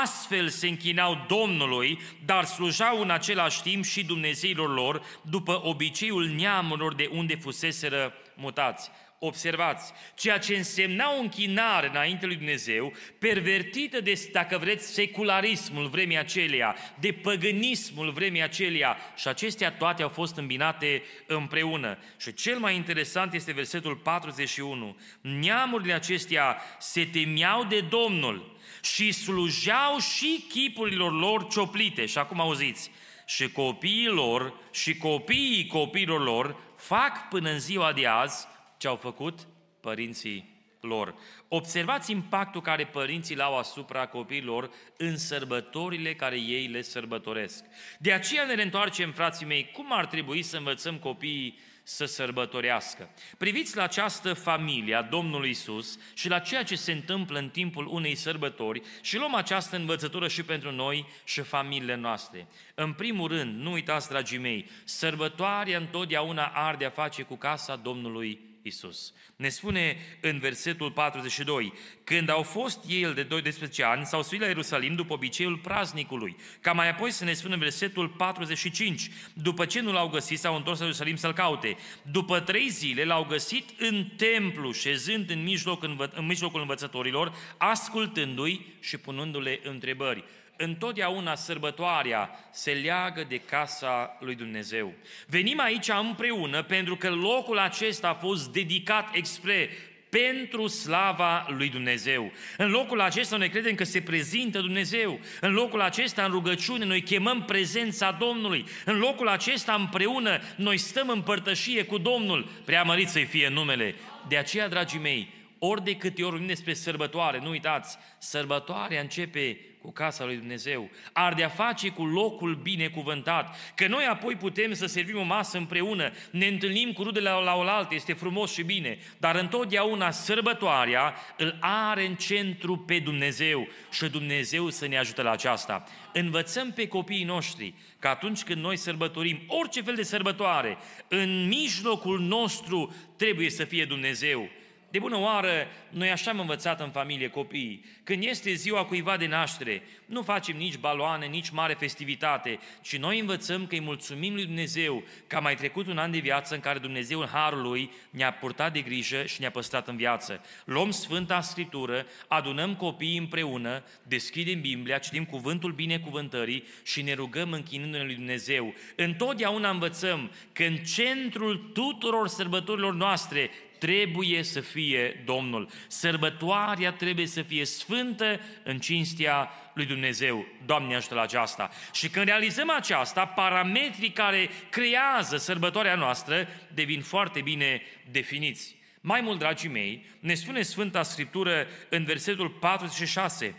Astfel 0.02 0.50
se 0.50 0.68
închinau 0.68 1.26
Domnului, 1.28 2.00
dar 2.26 2.44
slujau 2.44 3.02
în 3.02 3.10
același 3.10 3.62
timp 3.62 3.84
și 3.84 4.06
Dumnezeilor 4.06 4.74
lor, 4.74 5.02
după 5.22 5.62
obiceiul 5.64 6.26
neamurilor 6.26 6.96
de 6.96 7.10
unde 7.12 7.36
fuseseră 7.36 8.14
mutați. 8.36 8.92
Observați, 9.20 9.94
ceea 10.16 10.38
ce 10.38 10.56
însemna 10.56 11.16
o 11.16 11.20
închinare 11.20 11.88
înainte 11.88 12.26
lui 12.26 12.36
Dumnezeu, 12.36 12.94
pervertită 13.20 14.02
de, 14.02 14.30
dacă 14.32 14.58
vreți, 14.58 14.94
secularismul 14.94 15.88
vremii 15.88 16.18
aceleia, 16.18 16.76
de 17.00 17.12
păgânismul 17.12 18.12
vremii 18.12 18.44
aceleia 18.44 18.98
și 19.16 19.28
acestea 19.28 19.72
toate 19.72 20.04
au 20.04 20.10
fost 20.10 20.38
îmbinate 20.38 21.04
împreună. 21.28 21.98
Și 22.18 22.34
cel 22.34 22.58
mai 22.58 22.76
interesant 22.76 23.34
este 23.34 23.52
versetul 23.52 23.96
41. 23.96 24.98
Neamurile 25.22 25.94
acestea 25.94 26.62
se 26.80 27.06
temeau 27.06 27.64
de 27.64 27.80
Domnul, 27.80 28.55
și 28.86 29.12
slujeau 29.12 29.98
și 29.98 30.46
chipurilor 30.50 31.20
lor 31.20 31.48
cioplite. 31.48 32.06
Și 32.06 32.18
acum 32.18 32.40
auziți, 32.40 32.92
și 33.26 33.52
copiii 33.52 34.08
lor 34.08 34.54
și 34.72 34.98
copiii 34.98 35.68
copiilor 35.68 36.24
lor 36.24 36.56
fac 36.76 37.28
până 37.30 37.50
în 37.50 37.60
ziua 37.60 37.94
de 37.94 38.08
azi 38.08 38.48
ce 38.78 38.88
au 38.88 38.96
făcut 38.96 39.40
părinții 39.82 40.54
lor. 40.80 41.16
Observați 41.48 42.12
impactul 42.12 42.62
care 42.62 42.86
părinții 42.86 43.36
l-au 43.36 43.58
asupra 43.58 44.08
copiilor 44.08 44.72
în 44.98 45.18
sărbătorile 45.18 46.16
care 46.16 46.40
ei 46.40 46.68
le 46.68 46.82
sărbătoresc. 46.82 47.64
De 48.00 48.12
aceea 48.12 48.46
ne 48.46 48.54
reîntoarcem, 48.54 49.12
frații 49.12 49.46
mei, 49.46 49.72
cum 49.74 49.86
ar 49.90 50.06
trebui 50.06 50.44
să 50.44 50.58
învățăm 50.58 50.98
copiii 50.98 51.60
să 51.88 52.06
sărbătorească. 52.06 53.10
Priviți 53.38 53.76
la 53.76 53.84
această 53.84 54.34
familie 54.34 54.96
a 54.96 55.02
Domnului 55.02 55.50
Isus 55.50 56.00
și 56.14 56.30
la 56.30 56.40
ceea 56.40 56.64
ce 56.64 56.76
se 56.76 56.92
întâmplă 56.92 57.40
în 57.40 57.50
timpul 57.50 57.88
unei 57.88 58.16
sărbători 58.16 58.82
și 59.02 59.18
luăm 59.18 59.36
această 59.36 59.76
învățătură 59.76 60.28
și 60.28 60.44
pentru 60.44 60.72
noi 60.72 61.08
și 61.24 61.42
familiile 61.42 61.96
noastre. 61.96 62.48
În 62.76 62.94
primul 62.94 63.28
rând, 63.28 63.62
nu 63.62 63.72
uitați, 63.72 64.10
dragii 64.10 64.38
mei, 64.38 64.70
sărbătoarea 64.84 65.78
întotdeauna 65.78 66.46
are 66.46 66.78
de 66.78 66.86
a 66.86 66.90
face 66.90 67.22
cu 67.22 67.36
casa 67.36 67.76
Domnului 67.76 68.55
Isus. 68.68 69.14
Ne 69.36 69.50
spune 69.50 69.98
în 70.22 70.40
versetul 70.40 70.92
42, 70.92 71.74
când 72.04 72.30
au 72.30 72.44
fost 72.44 72.80
el 72.88 73.14
de 73.14 73.24
12 73.24 73.84
ani, 73.84 74.06
s-au 74.06 74.24
suit 74.24 74.40
la 74.40 74.48
Ierusalim 74.48 74.96
după 74.96 75.14
obiceiul 75.14 75.58
praznicului. 75.58 76.36
Ca 76.62 76.72
mai 76.72 76.90
apoi 76.90 77.12
să 77.12 77.24
ne 77.24 77.34
spună 77.34 77.54
în 77.54 77.60
versetul 77.60 78.10
45, 78.10 79.10
după 79.34 79.66
ce 79.66 79.80
nu 79.80 79.92
l-au 79.92 80.08
găsit, 80.08 80.40
s-au 80.40 80.56
întors 80.56 80.78
la 80.80 80.86
Ierusalim 80.86 81.16
să-l 81.16 81.34
caute. 81.34 81.78
După 82.12 82.40
trei 82.40 82.70
zile 82.70 83.04
l-au 83.04 83.26
găsit 83.26 83.70
în 83.80 84.06
templu, 84.16 84.72
șezând 84.72 85.30
în, 85.30 85.44
mijloc, 85.44 85.84
în 86.14 86.26
mijlocul 86.26 86.62
învățătorilor, 86.62 87.36
ascultându-i 87.58 88.66
și 88.80 88.98
punându-le 88.98 89.60
întrebări 89.64 90.24
întotdeauna 90.58 91.36
sărbătoarea 91.36 92.30
se 92.52 92.72
leagă 92.72 93.26
de 93.28 93.38
casa 93.38 94.18
lui 94.20 94.36
Dumnezeu. 94.36 94.94
Venim 95.28 95.60
aici 95.60 95.90
împreună 95.90 96.64
pentru 96.64 96.96
că 96.96 97.10
locul 97.10 97.60
acesta 97.60 98.10
a 98.10 98.14
fost 98.14 98.52
dedicat 98.52 99.16
expre 99.16 99.70
pentru 100.10 100.68
slava 100.68 101.46
lui 101.58 101.70
Dumnezeu. 101.70 102.32
În 102.58 102.70
locul 102.70 103.02
acesta 103.02 103.38
noi 103.38 103.50
credem 103.50 103.76
că 103.76 103.84
se 103.84 104.02
prezintă 104.02 104.60
Dumnezeu. 104.60 105.20
În 105.42 105.54
locul 105.54 105.82
acesta, 105.82 106.24
în 106.24 106.32
rugăciune, 106.32 106.86
noi 106.86 107.02
chemăm 107.02 107.44
prezența 107.46 108.12
Domnului. 108.12 108.66
În 108.86 108.98
locul 108.98 109.28
acesta, 109.28 109.74
împreună, 109.74 110.40
noi 110.56 110.78
stăm 110.78 111.10
în 111.10 111.22
părtășie 111.22 111.84
cu 111.84 111.98
Domnul. 111.98 112.50
Preamărit 112.66 113.08
să-i 113.08 113.26
fie 113.26 113.50
numele. 113.50 113.96
De 114.28 114.38
aceea, 114.38 114.68
dragii 114.68 115.00
mei, 115.00 115.34
ori 115.60 115.84
de 115.84 115.96
câte 115.96 116.22
ori 116.22 116.30
vorbim 116.30 116.48
despre 116.48 116.74
sărbătoare, 116.74 117.40
nu 117.40 117.50
uitați, 117.50 117.98
sărbătoarea 118.18 119.02
începe 119.02 119.58
cu 119.86 119.92
casa 119.92 120.26
lui 120.26 120.36
Dumnezeu, 120.36 120.90
ar 121.14 121.34
de-a 121.34 121.50
face 121.50 121.90
cu 121.90 122.06
locul 122.06 122.56
binecuvântat, 122.56 123.74
că 123.76 123.88
noi 123.88 124.06
apoi 124.06 124.36
putem 124.36 124.74
să 124.74 124.86
servim 124.86 125.18
o 125.18 125.24
masă 125.24 125.58
împreună, 125.58 126.12
ne 126.32 126.48
întâlnim 126.48 126.92
cu 126.92 127.04
rudele 127.04 127.30
la, 127.30 127.40
la 127.40 127.56
oaltă, 127.56 127.96
este 127.96 128.14
frumos 128.14 128.54
și 128.54 128.64
bine, 128.64 128.98
dar 129.18 129.36
întotdeauna 129.36 130.12
sărbătoarea 130.12 131.16
îl 131.38 131.58
are 131.60 132.06
în 132.06 132.16
centru 132.16 132.78
pe 132.78 133.00
Dumnezeu. 133.00 133.68
Și 133.92 134.10
Dumnezeu 134.10 134.70
să 134.70 134.88
ne 134.88 134.98
ajute 134.98 135.22
la 135.22 135.32
aceasta. 135.32 135.84
Învățăm 136.14 136.72
pe 136.72 136.88
copiii 136.88 137.24
noștri 137.24 137.74
că 138.00 138.08
atunci 138.08 138.44
când 138.44 138.62
noi 138.62 138.78
sărbătorim 138.78 139.40
orice 139.48 139.82
fel 139.82 139.96
de 139.96 140.04
sărbătoare, 140.04 140.78
în 141.08 141.48
mijlocul 141.48 142.20
nostru 142.20 142.96
trebuie 143.18 143.50
să 143.50 143.64
fie 143.64 143.86
Dumnezeu. 143.86 144.50
De 144.96 145.02
bună 145.02 145.18
oară, 145.18 145.68
noi 145.90 146.10
așa 146.10 146.32
am 146.32 146.40
învățat 146.40 146.82
în 146.82 146.90
familie 146.90 147.28
copiii. 147.28 147.86
Când 148.04 148.24
este 148.24 148.54
ziua 148.54 148.86
cuiva 148.86 149.18
de 149.18 149.28
naștere, 149.28 149.82
nu 150.06 150.22
facem 150.22 150.58
nici 150.58 150.78
baloane, 150.78 151.26
nici 151.26 151.50
mare 151.50 151.74
festivitate, 151.74 152.60
ci 152.82 152.98
noi 152.98 153.20
învățăm 153.20 153.68
că 153.68 153.76
îi 153.76 153.82
mulțumim 153.82 154.34
lui 154.34 154.46
Dumnezeu 154.46 155.04
că 155.28 155.36
a 155.36 155.40
mai 155.40 155.56
trecut 155.56 155.88
un 155.88 155.98
an 155.98 156.12
de 156.12 156.18
viață 156.18 156.54
în 156.54 156.60
care 156.60 156.80
Dumnezeu 156.80 157.20
în 157.20 157.28
Harul 157.28 157.62
Lui 157.62 157.92
ne-a 158.10 158.34
purtat 158.34 158.74
de 158.74 158.82
grijă 158.82 159.26
și 159.26 159.40
ne-a 159.40 159.52
păstrat 159.52 159.88
în 159.88 159.96
viață. 159.96 160.42
Luăm 160.66 160.92
Sfânta 160.92 161.42
Scriptură, 161.42 162.06
adunăm 162.28 162.76
copiii 162.76 163.18
împreună, 163.18 163.84
deschidem 164.04 164.62
Biblia, 164.62 164.98
citim 164.98 165.26
cuvântul 165.26 165.72
binecuvântării 165.72 166.64
și 166.84 167.02
ne 167.02 167.14
rugăm 167.14 167.52
închinându-ne 167.52 168.04
lui 168.04 168.16
Dumnezeu. 168.16 168.74
Întotdeauna 168.96 169.70
învățăm 169.70 170.32
că 170.54 170.64
în 170.64 170.76
centrul 170.76 171.72
tuturor 171.74 172.28
sărbătorilor 172.28 172.94
noastre 172.94 173.50
trebuie 173.80 174.44
să 174.44 174.60
fie 174.60 175.24
Domnul. 175.26 175.70
Sărbătoarea 175.88 176.92
trebuie 176.92 177.28
să 177.28 177.42
fie 177.42 177.66
sfântă 177.66 178.40
în 178.64 178.80
cinstea 178.80 179.50
lui 179.74 179.86
Dumnezeu. 179.86 180.46
Doamne 180.66 180.96
ajută 180.96 181.16
la 181.16 181.22
aceasta. 181.22 181.70
Și 181.94 182.10
când 182.10 182.26
realizăm 182.26 182.70
aceasta, 182.70 183.26
parametrii 183.26 184.12
care 184.12 184.50
creează 184.70 185.38
sărbătoarea 185.38 185.96
noastră 185.96 186.48
devin 186.74 187.02
foarte 187.02 187.42
bine 187.42 187.82
definiți. 188.12 188.76
Mai 189.02 189.22
mult, 189.22 189.40
dragii 189.40 189.70
mei, 189.70 190.06
ne 190.20 190.34
spune 190.34 190.62
Sfânta 190.62 191.04
Scriptură 191.04 191.68
în 191.90 192.04
versetul 192.04 192.50
46, 192.50 193.56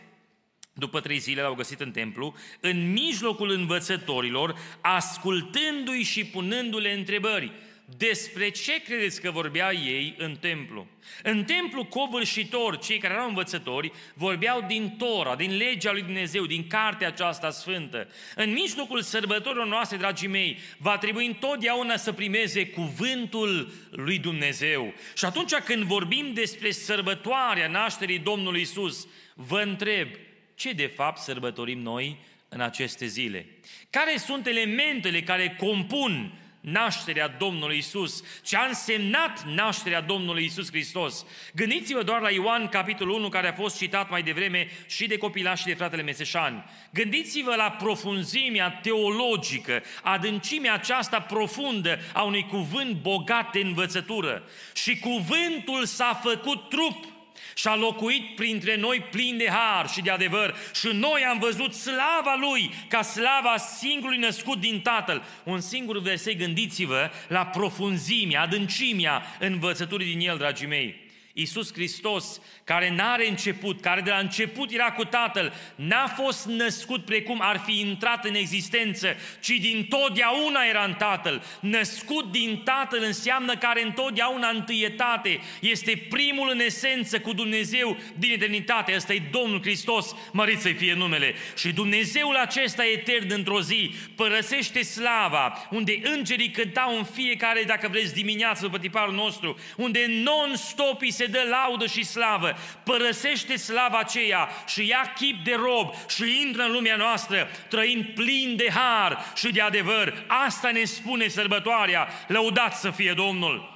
după 0.72 1.00
trei 1.00 1.18
zile 1.18 1.42
l-au 1.42 1.54
găsit 1.54 1.80
în 1.80 1.90
templu, 1.90 2.34
în 2.60 2.92
mijlocul 2.92 3.50
învățătorilor, 3.50 4.58
ascultându-i 4.80 6.02
și 6.02 6.24
punându-le 6.24 6.92
întrebări 6.92 7.52
despre 7.96 8.48
ce 8.48 8.82
credeți 8.82 9.20
că 9.20 9.30
vorbea 9.30 9.72
ei 9.72 10.14
în 10.18 10.36
templu? 10.40 10.86
În 11.22 11.44
templu 11.44 11.84
covârșitor, 11.84 12.78
cei 12.78 12.98
care 12.98 13.14
erau 13.14 13.28
învățători, 13.28 13.92
vorbeau 14.14 14.64
din 14.66 14.96
Tora, 14.98 15.36
din 15.36 15.56
legea 15.56 15.92
lui 15.92 16.02
Dumnezeu, 16.02 16.46
din 16.46 16.66
cartea 16.66 17.06
aceasta 17.06 17.50
sfântă. 17.50 18.08
În 18.34 18.52
mijlocul 18.52 19.02
sărbătorilor 19.02 19.66
noastre, 19.66 19.96
dragii 19.96 20.28
mei, 20.28 20.58
va 20.78 20.98
trebui 20.98 21.26
întotdeauna 21.26 21.96
să 21.96 22.12
primeze 22.12 22.66
cuvântul 22.66 23.72
lui 23.90 24.18
Dumnezeu. 24.18 24.94
Și 25.14 25.24
atunci 25.24 25.54
când 25.54 25.82
vorbim 25.82 26.32
despre 26.34 26.70
sărbătoarea 26.70 27.68
nașterii 27.68 28.18
Domnului 28.18 28.60
Isus, 28.60 29.06
vă 29.34 29.60
întreb, 29.60 30.08
ce 30.54 30.72
de 30.72 30.86
fapt 30.86 31.20
sărbătorim 31.20 31.78
noi 31.78 32.16
în 32.48 32.60
aceste 32.60 33.06
zile? 33.06 33.46
Care 33.90 34.16
sunt 34.16 34.46
elementele 34.46 35.22
care 35.22 35.56
compun 35.58 36.40
nașterea 36.66 37.28
Domnului 37.28 37.76
Isus, 37.76 38.22
ce 38.42 38.56
a 38.56 38.66
însemnat 38.66 39.44
nașterea 39.44 40.00
Domnului 40.00 40.44
Isus 40.44 40.68
Hristos. 40.68 41.26
Gândiți-vă 41.54 42.02
doar 42.02 42.20
la 42.20 42.30
Ioan, 42.30 42.68
capitolul 42.68 43.14
1, 43.14 43.28
care 43.28 43.48
a 43.48 43.52
fost 43.52 43.76
citat 43.76 44.10
mai 44.10 44.22
devreme 44.22 44.68
și 44.86 45.06
de 45.06 45.16
copilaș 45.16 45.60
și 45.60 45.66
de 45.66 45.74
fratele 45.74 46.02
Meseșan. 46.02 46.70
Gândiți-vă 46.92 47.54
la 47.54 47.70
profunzimea 47.70 48.70
teologică, 48.70 49.82
adâncimea 50.02 50.74
aceasta 50.74 51.20
profundă 51.20 51.98
a 52.12 52.22
unui 52.22 52.46
cuvânt 52.46 52.92
bogat 53.00 53.52
de 53.52 53.60
învățătură. 53.60 54.42
Și 54.74 54.98
cuvântul 54.98 55.84
s-a 55.84 56.20
făcut 56.22 56.68
trup 56.68 57.15
și 57.54 57.68
a 57.68 57.74
locuit 57.74 58.34
printre 58.34 58.76
noi 58.76 59.04
plin 59.10 59.36
de 59.36 59.48
har 59.48 59.88
și 59.88 60.02
de 60.02 60.10
adevăr 60.10 60.54
și 60.74 60.88
noi 60.92 61.24
am 61.24 61.38
văzut 61.38 61.74
slava 61.74 62.36
Lui 62.40 62.70
ca 62.88 63.02
slava 63.02 63.56
singurului 63.56 64.18
născut 64.18 64.60
din 64.60 64.80
Tatăl. 64.80 65.22
Un 65.44 65.60
singur 65.60 65.98
verset, 66.00 66.38
gândiți-vă 66.38 67.10
la 67.28 67.46
profunzimea, 67.46 68.42
adâncimea 68.42 69.22
învățăturii 69.38 70.14
din 70.14 70.28
el, 70.28 70.36
dragii 70.36 70.66
mei. 70.66 71.05
Iisus 71.38 71.72
Hristos, 71.72 72.40
care 72.64 72.90
n-are 72.90 73.28
început, 73.28 73.80
care 73.80 74.00
de 74.00 74.10
la 74.10 74.18
început 74.18 74.72
era 74.72 74.92
cu 74.92 75.04
Tatăl, 75.04 75.52
n-a 75.74 76.06
fost 76.06 76.46
născut 76.46 77.04
precum 77.04 77.38
ar 77.42 77.62
fi 77.66 77.80
intrat 77.80 78.24
în 78.24 78.34
existență, 78.34 79.16
ci 79.40 79.48
din 79.48 79.86
totdeauna 79.88 80.60
era 80.68 80.84
în 80.84 80.94
Tatăl. 80.94 81.42
Născut 81.60 82.32
din 82.32 82.60
Tatăl 82.64 83.02
înseamnă 83.02 83.56
care 83.56 83.82
întotdeauna 83.82 84.48
întâietate, 84.48 85.40
este 85.60 86.06
primul 86.08 86.50
în 86.52 86.60
esență 86.60 87.20
cu 87.20 87.32
Dumnezeu 87.32 87.96
din 88.18 88.32
eternitate. 88.32 88.92
Ăsta 88.96 89.12
e 89.12 89.22
Domnul 89.30 89.62
Hristos, 89.62 90.14
mărit 90.32 90.60
să 90.60 90.68
fie 90.68 90.94
numele. 90.94 91.34
Și 91.56 91.72
Dumnezeul 91.72 92.36
acesta 92.36 92.84
etern 92.86 93.32
într-o 93.32 93.60
zi 93.60 93.94
părăsește 94.14 94.82
slava, 94.82 95.68
unde 95.70 96.00
îngerii 96.02 96.50
cântau 96.50 96.96
în 96.96 97.04
fiecare, 97.04 97.62
dacă 97.62 97.88
vreți, 97.88 98.14
dimineață 98.14 98.64
după 98.64 98.78
tiparul 98.78 99.14
nostru, 99.14 99.58
unde 99.76 100.06
non-stop 100.08 101.02
se 101.08 101.25
se 101.26 101.32
dă 101.32 101.42
laudă 101.50 101.86
și 101.86 102.04
slavă, 102.04 102.54
părăsește 102.84 103.56
slava 103.56 103.98
aceea 103.98 104.48
și 104.66 104.86
ia 104.86 105.12
chip 105.14 105.44
de 105.44 105.54
rob 105.54 105.94
și 106.08 106.42
intră 106.46 106.62
în 106.62 106.72
lumea 106.72 106.96
noastră, 106.96 107.48
trăind 107.68 108.04
plin 108.04 108.56
de 108.56 108.70
har 108.70 109.32
și 109.34 109.52
de 109.52 109.60
adevăr. 109.60 110.24
Asta 110.46 110.70
ne 110.70 110.84
spune 110.84 111.28
sărbătoarea, 111.28 112.08
lăudat 112.28 112.76
să 112.76 112.90
fie 112.90 113.12
Domnul. 113.12 113.74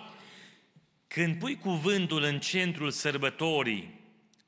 Când 1.08 1.38
pui 1.38 1.56
cuvântul 1.56 2.22
în 2.22 2.38
centrul 2.38 2.90
sărbătorii, 2.90 3.99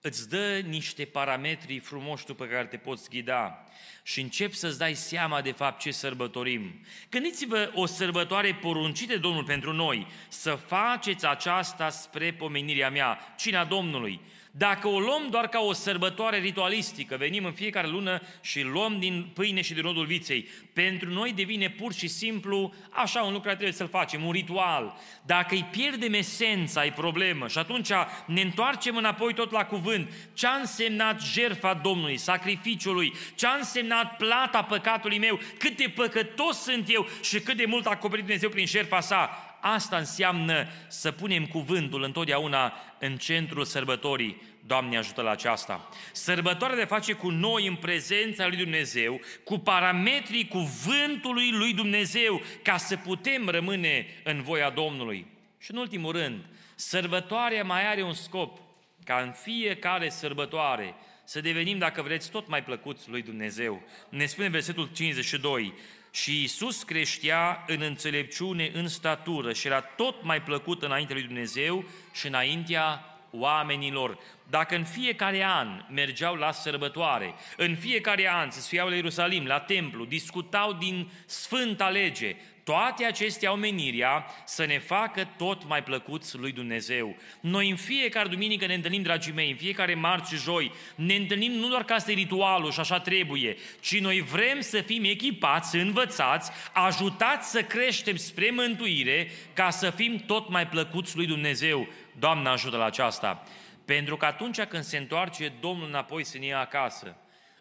îți 0.04 0.28
dă 0.28 0.62
niște 0.66 1.04
parametri 1.04 1.78
frumoși 1.78 2.24
pe 2.24 2.48
care 2.48 2.66
te 2.66 2.76
poți 2.76 3.08
ghida 3.08 3.64
și 4.02 4.20
începi 4.20 4.54
să-ți 4.54 4.78
dai 4.78 4.94
seama 4.94 5.40
de 5.40 5.52
fapt 5.52 5.80
ce 5.80 5.90
sărbătorim. 5.90 6.80
Gândiți-vă 7.10 7.70
o 7.74 7.86
sărbătoare 7.86 8.54
poruncită 8.54 9.12
de 9.12 9.18
Domnul 9.18 9.44
pentru 9.44 9.72
noi, 9.72 10.06
să 10.28 10.54
faceți 10.54 11.26
aceasta 11.26 11.90
spre 11.90 12.32
pomenirea 12.32 12.90
mea, 12.90 13.34
cina 13.36 13.64
Domnului. 13.64 14.20
Dacă 14.54 14.88
o 14.88 15.00
luăm 15.00 15.28
doar 15.30 15.48
ca 15.48 15.60
o 15.60 15.72
sărbătoare 15.72 16.38
ritualistică, 16.38 17.16
venim 17.16 17.44
în 17.44 17.52
fiecare 17.52 17.88
lună 17.88 18.20
și 18.40 18.62
luăm 18.62 18.98
din 18.98 19.30
pâine 19.34 19.60
și 19.60 19.74
din 19.74 19.82
rodul 19.82 20.06
viței, 20.06 20.48
pentru 20.72 21.10
noi 21.10 21.32
devine 21.32 21.70
pur 21.70 21.92
și 21.92 22.08
simplu 22.08 22.74
așa 22.90 23.20
un 23.20 23.26
lucru 23.26 23.42
care 23.42 23.54
trebuie 23.54 23.76
să-l 23.76 23.88
facem, 23.88 24.24
un 24.24 24.32
ritual. 24.32 24.96
Dacă 25.26 25.54
îi 25.54 25.68
pierdem 25.70 26.12
esența, 26.12 26.84
e 26.84 26.90
problemă. 26.90 27.48
Și 27.48 27.58
atunci 27.58 27.88
ne 28.26 28.40
întoarcem 28.40 28.96
înapoi 28.96 29.34
tot 29.34 29.50
la 29.50 29.64
cuvânt. 29.64 30.12
Ce 30.32 30.46
a 30.46 30.54
însemnat 30.54 31.22
jertfa 31.22 31.74
Domnului, 31.74 32.16
sacrificiul 32.16 32.94
lui, 32.94 33.12
ce 33.34 33.46
a 33.46 33.54
însemnat 33.54 34.16
plata 34.16 34.62
păcatului 34.62 35.18
meu, 35.18 35.40
cât 35.58 35.76
de 35.76 35.92
păcătos 35.94 36.62
sunt 36.62 36.84
eu 36.90 37.06
și 37.22 37.40
cât 37.40 37.56
de 37.56 37.64
mult 37.64 37.86
a 37.86 37.90
acoperit 37.90 38.24
Dumnezeu 38.24 38.48
prin 38.48 38.66
jertfa 38.66 39.00
sa 39.00 39.51
asta 39.64 39.96
înseamnă 39.96 40.66
să 40.88 41.10
punem 41.10 41.46
cuvântul 41.46 42.02
întotdeauna 42.02 42.72
în 42.98 43.16
centrul 43.16 43.64
sărbătorii. 43.64 44.42
Doamne 44.66 44.96
ajută 44.96 45.22
la 45.22 45.30
aceasta. 45.30 45.88
Sărbătoarea 46.12 46.76
de 46.76 46.84
face 46.84 47.12
cu 47.12 47.30
noi 47.30 47.66
în 47.66 47.74
prezența 47.74 48.46
lui 48.46 48.56
Dumnezeu, 48.56 49.20
cu 49.44 49.58
parametrii 49.58 50.48
cuvântului 50.48 51.50
lui 51.50 51.72
Dumnezeu, 51.72 52.40
ca 52.62 52.76
să 52.76 52.96
putem 52.96 53.48
rămâne 53.48 54.06
în 54.24 54.42
voia 54.42 54.70
Domnului. 54.70 55.26
Și 55.58 55.70
în 55.70 55.76
ultimul 55.76 56.12
rând, 56.12 56.44
sărbătoarea 56.74 57.64
mai 57.64 57.86
are 57.86 58.02
un 58.02 58.14
scop, 58.14 58.58
ca 59.04 59.20
în 59.20 59.32
fiecare 59.32 60.08
sărbătoare 60.08 60.94
să 61.24 61.40
devenim, 61.40 61.78
dacă 61.78 62.02
vreți, 62.02 62.30
tot 62.30 62.48
mai 62.48 62.62
plăcuți 62.62 63.10
lui 63.10 63.22
Dumnezeu. 63.22 63.82
Ne 64.08 64.26
spune 64.26 64.48
versetul 64.48 64.90
52, 64.92 65.74
și 66.14 66.42
Isus 66.42 66.82
creștea 66.82 67.64
în 67.66 67.80
înțelepciune, 67.80 68.70
în 68.74 68.88
statură 68.88 69.52
și 69.52 69.66
era 69.66 69.80
tot 69.80 70.22
mai 70.22 70.42
plăcut 70.42 70.82
înaintea 70.82 71.14
lui 71.14 71.24
Dumnezeu 71.24 71.84
și 72.12 72.26
înaintea 72.26 73.04
oamenilor. 73.30 74.18
Dacă 74.50 74.74
în 74.74 74.84
fiecare 74.84 75.44
an 75.44 75.84
mergeau 75.90 76.34
la 76.34 76.52
sărbătoare, 76.52 77.34
în 77.56 77.76
fiecare 77.76 78.30
an 78.32 78.50
se 78.50 78.60
sfiau 78.60 78.88
la 78.88 78.94
Ierusalim, 78.94 79.46
la 79.46 79.60
templu, 79.60 80.04
discutau 80.04 80.72
din 80.72 81.10
Sfânta 81.26 81.88
Lege, 81.88 82.36
toate 82.64 83.04
acestea 83.04 83.48
au 83.48 83.56
menirea 83.56 84.26
să 84.44 84.64
ne 84.64 84.78
facă 84.78 85.28
tot 85.36 85.68
mai 85.68 85.82
plăcuți 85.82 86.36
lui 86.36 86.52
Dumnezeu. 86.52 87.16
Noi 87.40 87.70
în 87.70 87.76
fiecare 87.76 88.28
duminică 88.28 88.66
ne 88.66 88.74
întâlnim, 88.74 89.02
dragii 89.02 89.32
mei, 89.32 89.50
în 89.50 89.56
fiecare 89.56 89.94
marți 89.94 90.34
și 90.34 90.40
joi, 90.40 90.72
ne 90.94 91.14
întâlnim 91.14 91.52
nu 91.52 91.68
doar 91.68 91.84
ca 91.84 91.98
să 91.98 92.10
ritualul 92.10 92.70
și 92.70 92.80
așa 92.80 93.00
trebuie, 93.00 93.56
ci 93.80 93.98
noi 93.98 94.20
vrem 94.20 94.60
să 94.60 94.80
fim 94.80 95.04
echipați, 95.04 95.76
învățați, 95.76 96.50
ajutați 96.72 97.50
să 97.50 97.62
creștem 97.62 98.16
spre 98.16 98.50
mântuire, 98.50 99.30
ca 99.52 99.70
să 99.70 99.90
fim 99.90 100.16
tot 100.26 100.48
mai 100.48 100.66
plăcuți 100.66 101.16
lui 101.16 101.26
Dumnezeu. 101.26 101.88
Doamne 102.18 102.48
ajută 102.48 102.76
la 102.76 102.84
aceasta! 102.84 103.42
Pentru 103.84 104.16
că 104.16 104.24
atunci 104.24 104.60
când 104.60 104.82
se 104.82 104.96
întoarce 104.96 105.52
Domnul 105.60 105.88
înapoi 105.88 106.24
să 106.24 106.38
ne 106.38 106.46
ia 106.46 106.60
acasă, 106.60 107.16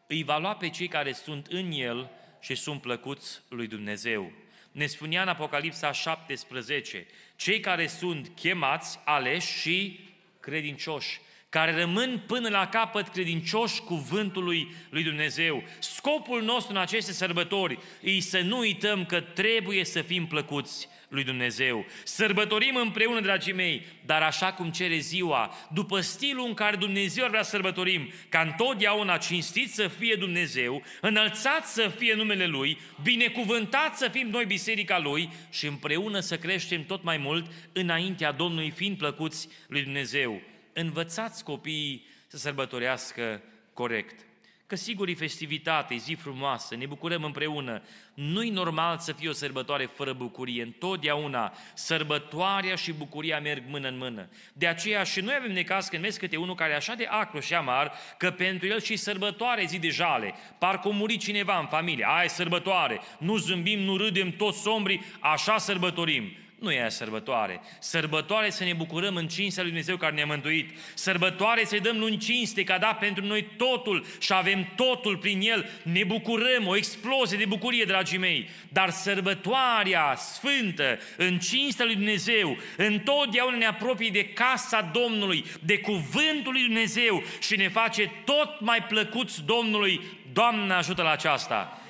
îi 0.08 0.24
va 0.24 0.38
lua 0.38 0.56
pe 0.56 0.70
cei 0.70 0.88
care 0.88 1.12
sunt 1.14 1.48
în 1.48 1.72
el 1.72 2.10
și 2.40 2.56
sunt 2.56 2.82
plăcuți 2.82 3.42
lui 3.50 3.68
Dumnezeu. 3.68 4.32
Ne 4.72 4.86
spunea 4.86 5.22
în 5.22 5.28
Apocalipsa 5.28 5.92
17, 5.92 7.06
cei 7.36 7.60
care 7.60 7.88
sunt 7.88 8.32
chemați, 8.36 9.00
aleși 9.04 9.60
și 9.60 10.00
credincioși 10.40 11.20
care 11.52 11.80
rămân 11.80 12.24
până 12.28 12.50
la 12.50 12.68
capăt 12.68 13.08
credincioși 13.08 13.82
cuvântului 13.82 14.74
lui 14.90 15.04
Dumnezeu. 15.04 15.64
Scopul 15.80 16.42
nostru 16.42 16.74
în 16.74 16.80
aceste 16.80 17.12
sărbători 17.12 17.80
e 18.02 18.20
să 18.20 18.40
nu 18.40 18.58
uităm 18.58 19.06
că 19.06 19.22
trebuie 19.22 19.86
să 19.86 20.02
fim 20.02 20.28
plăcuți 20.28 20.88
lui 21.12 21.24
Dumnezeu. 21.24 21.86
Sărbătorim 22.04 22.76
împreună, 22.76 23.20
dragii 23.20 23.54
mei, 23.54 23.86
dar 24.06 24.22
așa 24.22 24.54
cum 24.54 24.72
cere 24.72 24.98
ziua, 24.98 25.54
după 25.74 26.00
stilul 26.00 26.48
în 26.48 26.54
care 26.54 26.76
Dumnezeu 26.76 27.28
vrea 27.28 27.44
să 27.44 27.50
sărbătorim, 27.50 28.12
ca 28.30 28.40
întotdeauna 28.40 29.18
cinstit 29.18 29.74
să 29.74 29.88
fie 29.88 30.16
Dumnezeu, 30.16 30.84
înălțat 31.02 31.68
să 31.68 31.92
fie 31.98 32.14
numele 32.14 32.46
Lui, 32.46 32.78
binecuvântat 33.04 33.98
să 33.98 34.08
fim 34.08 34.28
noi 34.28 34.46
biserica 34.46 35.00
Lui 35.00 35.30
și 35.50 35.66
împreună 35.66 36.20
să 36.20 36.38
creștem 36.38 36.86
tot 36.86 37.04
mai 37.04 37.18
mult 37.18 37.52
înaintea 37.74 38.32
Domnului, 38.32 38.72
fiind 38.72 38.98
plăcuți 38.98 39.48
lui 39.68 39.84
Dumnezeu 39.84 40.42
învățați 40.74 41.44
copiii 41.44 42.06
să 42.28 42.38
sărbătorească 42.38 43.42
corect. 43.74 44.26
Că 44.72 44.78
sigur 44.78 45.08
e 45.08 45.14
festivitate, 45.14 45.94
e 45.94 45.98
zi 45.98 46.14
frumoasă, 46.14 46.76
ne 46.76 46.86
bucurăm 46.86 47.24
împreună. 47.24 47.82
Nu-i 48.14 48.50
normal 48.50 48.98
să 48.98 49.12
fie 49.12 49.30
o 49.30 49.32
sărbătoare 49.32 49.86
fără 49.86 50.14
bucurie. 50.14 50.64
Întotdeauna 50.64 51.54
sărbătoarea 51.74 52.76
și 52.76 52.92
bucuria 52.92 53.40
merg 53.40 53.64
mână 53.68 53.88
în 53.88 53.98
mână. 53.98 54.30
De 54.54 54.68
aceea 54.68 55.04
și 55.04 55.22
noi 55.22 55.36
avem 55.40 55.52
necaz 55.52 55.88
când 55.88 56.04
vezi 56.04 56.20
câte 56.20 56.38
unul 56.38 56.56
care 56.56 56.72
e 56.72 56.76
așa 56.76 56.94
de 56.94 57.08
acru 57.10 57.40
și 57.40 57.54
amar, 57.54 57.92
că 58.18 58.32
pentru 58.32 58.68
el 58.68 58.82
și 58.82 58.96
sărbătoare 58.96 59.66
zi 59.66 59.80
de 59.80 59.90
jale. 59.90 60.34
Parcă 60.60 60.88
a 60.88 60.92
murit 60.92 61.20
cineva 61.20 61.60
în 61.60 61.68
familie. 61.68 62.06
Ai 62.08 62.30
sărbătoare, 62.30 63.00
nu 63.20 63.38
zâmbim, 63.38 63.80
nu 63.80 63.98
râdem, 63.98 64.32
toți 64.32 64.62
sombri, 64.62 65.02
așa 65.20 65.58
sărbătorim 65.58 66.36
nu 66.62 66.72
e 66.72 66.90
sărbătoare. 66.90 67.62
Sărbătoare 67.80 68.50
să 68.50 68.64
ne 68.64 68.74
bucurăm 68.74 69.16
în 69.16 69.28
cinstea 69.28 69.64
lui 69.64 69.72
Dumnezeu 69.72 69.98
care 69.98 70.16
ne-a 70.16 70.26
mântuit. 70.26 70.78
Sărbătoare 70.94 71.66
să-i 71.66 71.80
dăm 71.80 71.98
lui 71.98 72.18
cinste, 72.18 72.64
că 72.64 72.72
a 72.72 72.78
dat 72.78 72.98
pentru 72.98 73.26
noi 73.26 73.48
totul 73.58 74.06
și 74.20 74.34
avem 74.34 74.74
totul 74.76 75.18
prin 75.18 75.42
El. 75.42 75.70
Ne 75.84 76.04
bucurăm, 76.04 76.68
o 76.68 76.76
explozie 76.76 77.38
de 77.38 77.46
bucurie, 77.46 77.84
dragii 77.84 78.18
mei. 78.18 78.50
Dar 78.70 78.90
sărbătoarea 78.90 80.16
sfântă, 80.16 81.00
în 81.18 81.40
cinstea 81.40 81.86
lui 81.86 81.96
Dumnezeu, 81.96 82.58
întotdeauna 82.78 83.58
ne 83.58 83.66
apropie 83.66 84.10
de 84.10 84.26
casa 84.26 84.92
Domnului, 84.94 85.46
de 85.60 85.80
cuvântul 85.80 86.52
lui 86.52 86.64
Dumnezeu 86.64 87.24
și 87.40 87.56
ne 87.56 87.70
face 87.70 88.12
tot 88.26 88.60
mai 88.60 88.84
plăcuți 88.84 89.44
Domnului. 89.44 90.02
Doamne 90.34 90.74
ajută 90.74 91.02
la 91.02 91.12
aceasta! 91.12 91.82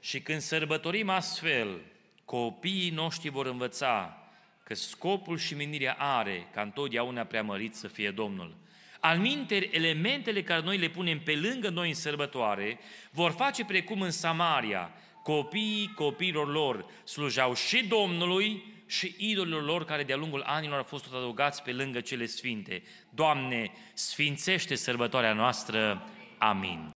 Și 0.00 0.20
când 0.20 0.40
sărbătorim 0.40 1.08
astfel, 1.08 1.68
copiii 2.28 2.90
noștri 2.90 3.28
vor 3.28 3.46
învăța 3.46 4.18
că 4.62 4.74
scopul 4.74 5.38
și 5.38 5.54
menirea 5.54 5.96
are 5.98 6.48
ca 6.54 6.60
întotdeauna 6.60 7.24
preamărit 7.24 7.74
să 7.74 7.88
fie 7.88 8.10
Domnul. 8.10 8.56
Al 9.00 9.18
minteri, 9.18 9.70
elementele 9.72 10.42
care 10.42 10.62
noi 10.62 10.78
le 10.78 10.88
punem 10.88 11.20
pe 11.20 11.34
lângă 11.34 11.68
noi 11.68 11.88
în 11.88 11.94
sărbătoare 11.94 12.78
vor 13.10 13.30
face 13.30 13.64
precum 13.64 14.00
în 14.00 14.10
Samaria, 14.10 14.90
copiii 15.22 15.92
copiilor 15.94 16.52
lor 16.52 16.84
slujau 17.04 17.54
și 17.54 17.86
Domnului 17.86 18.62
și 18.86 19.14
idolilor 19.18 19.64
lor 19.64 19.84
care 19.84 20.04
de-a 20.04 20.16
lungul 20.16 20.42
anilor 20.42 20.76
au 20.76 20.82
fost 20.84 21.04
tot 21.04 21.14
adăugați 21.14 21.62
pe 21.62 21.72
lângă 21.72 22.00
cele 22.00 22.26
sfinte. 22.26 22.82
Doamne, 23.10 23.70
sfințește 23.94 24.74
sărbătoarea 24.74 25.32
noastră. 25.32 26.08
Amin. 26.38 26.96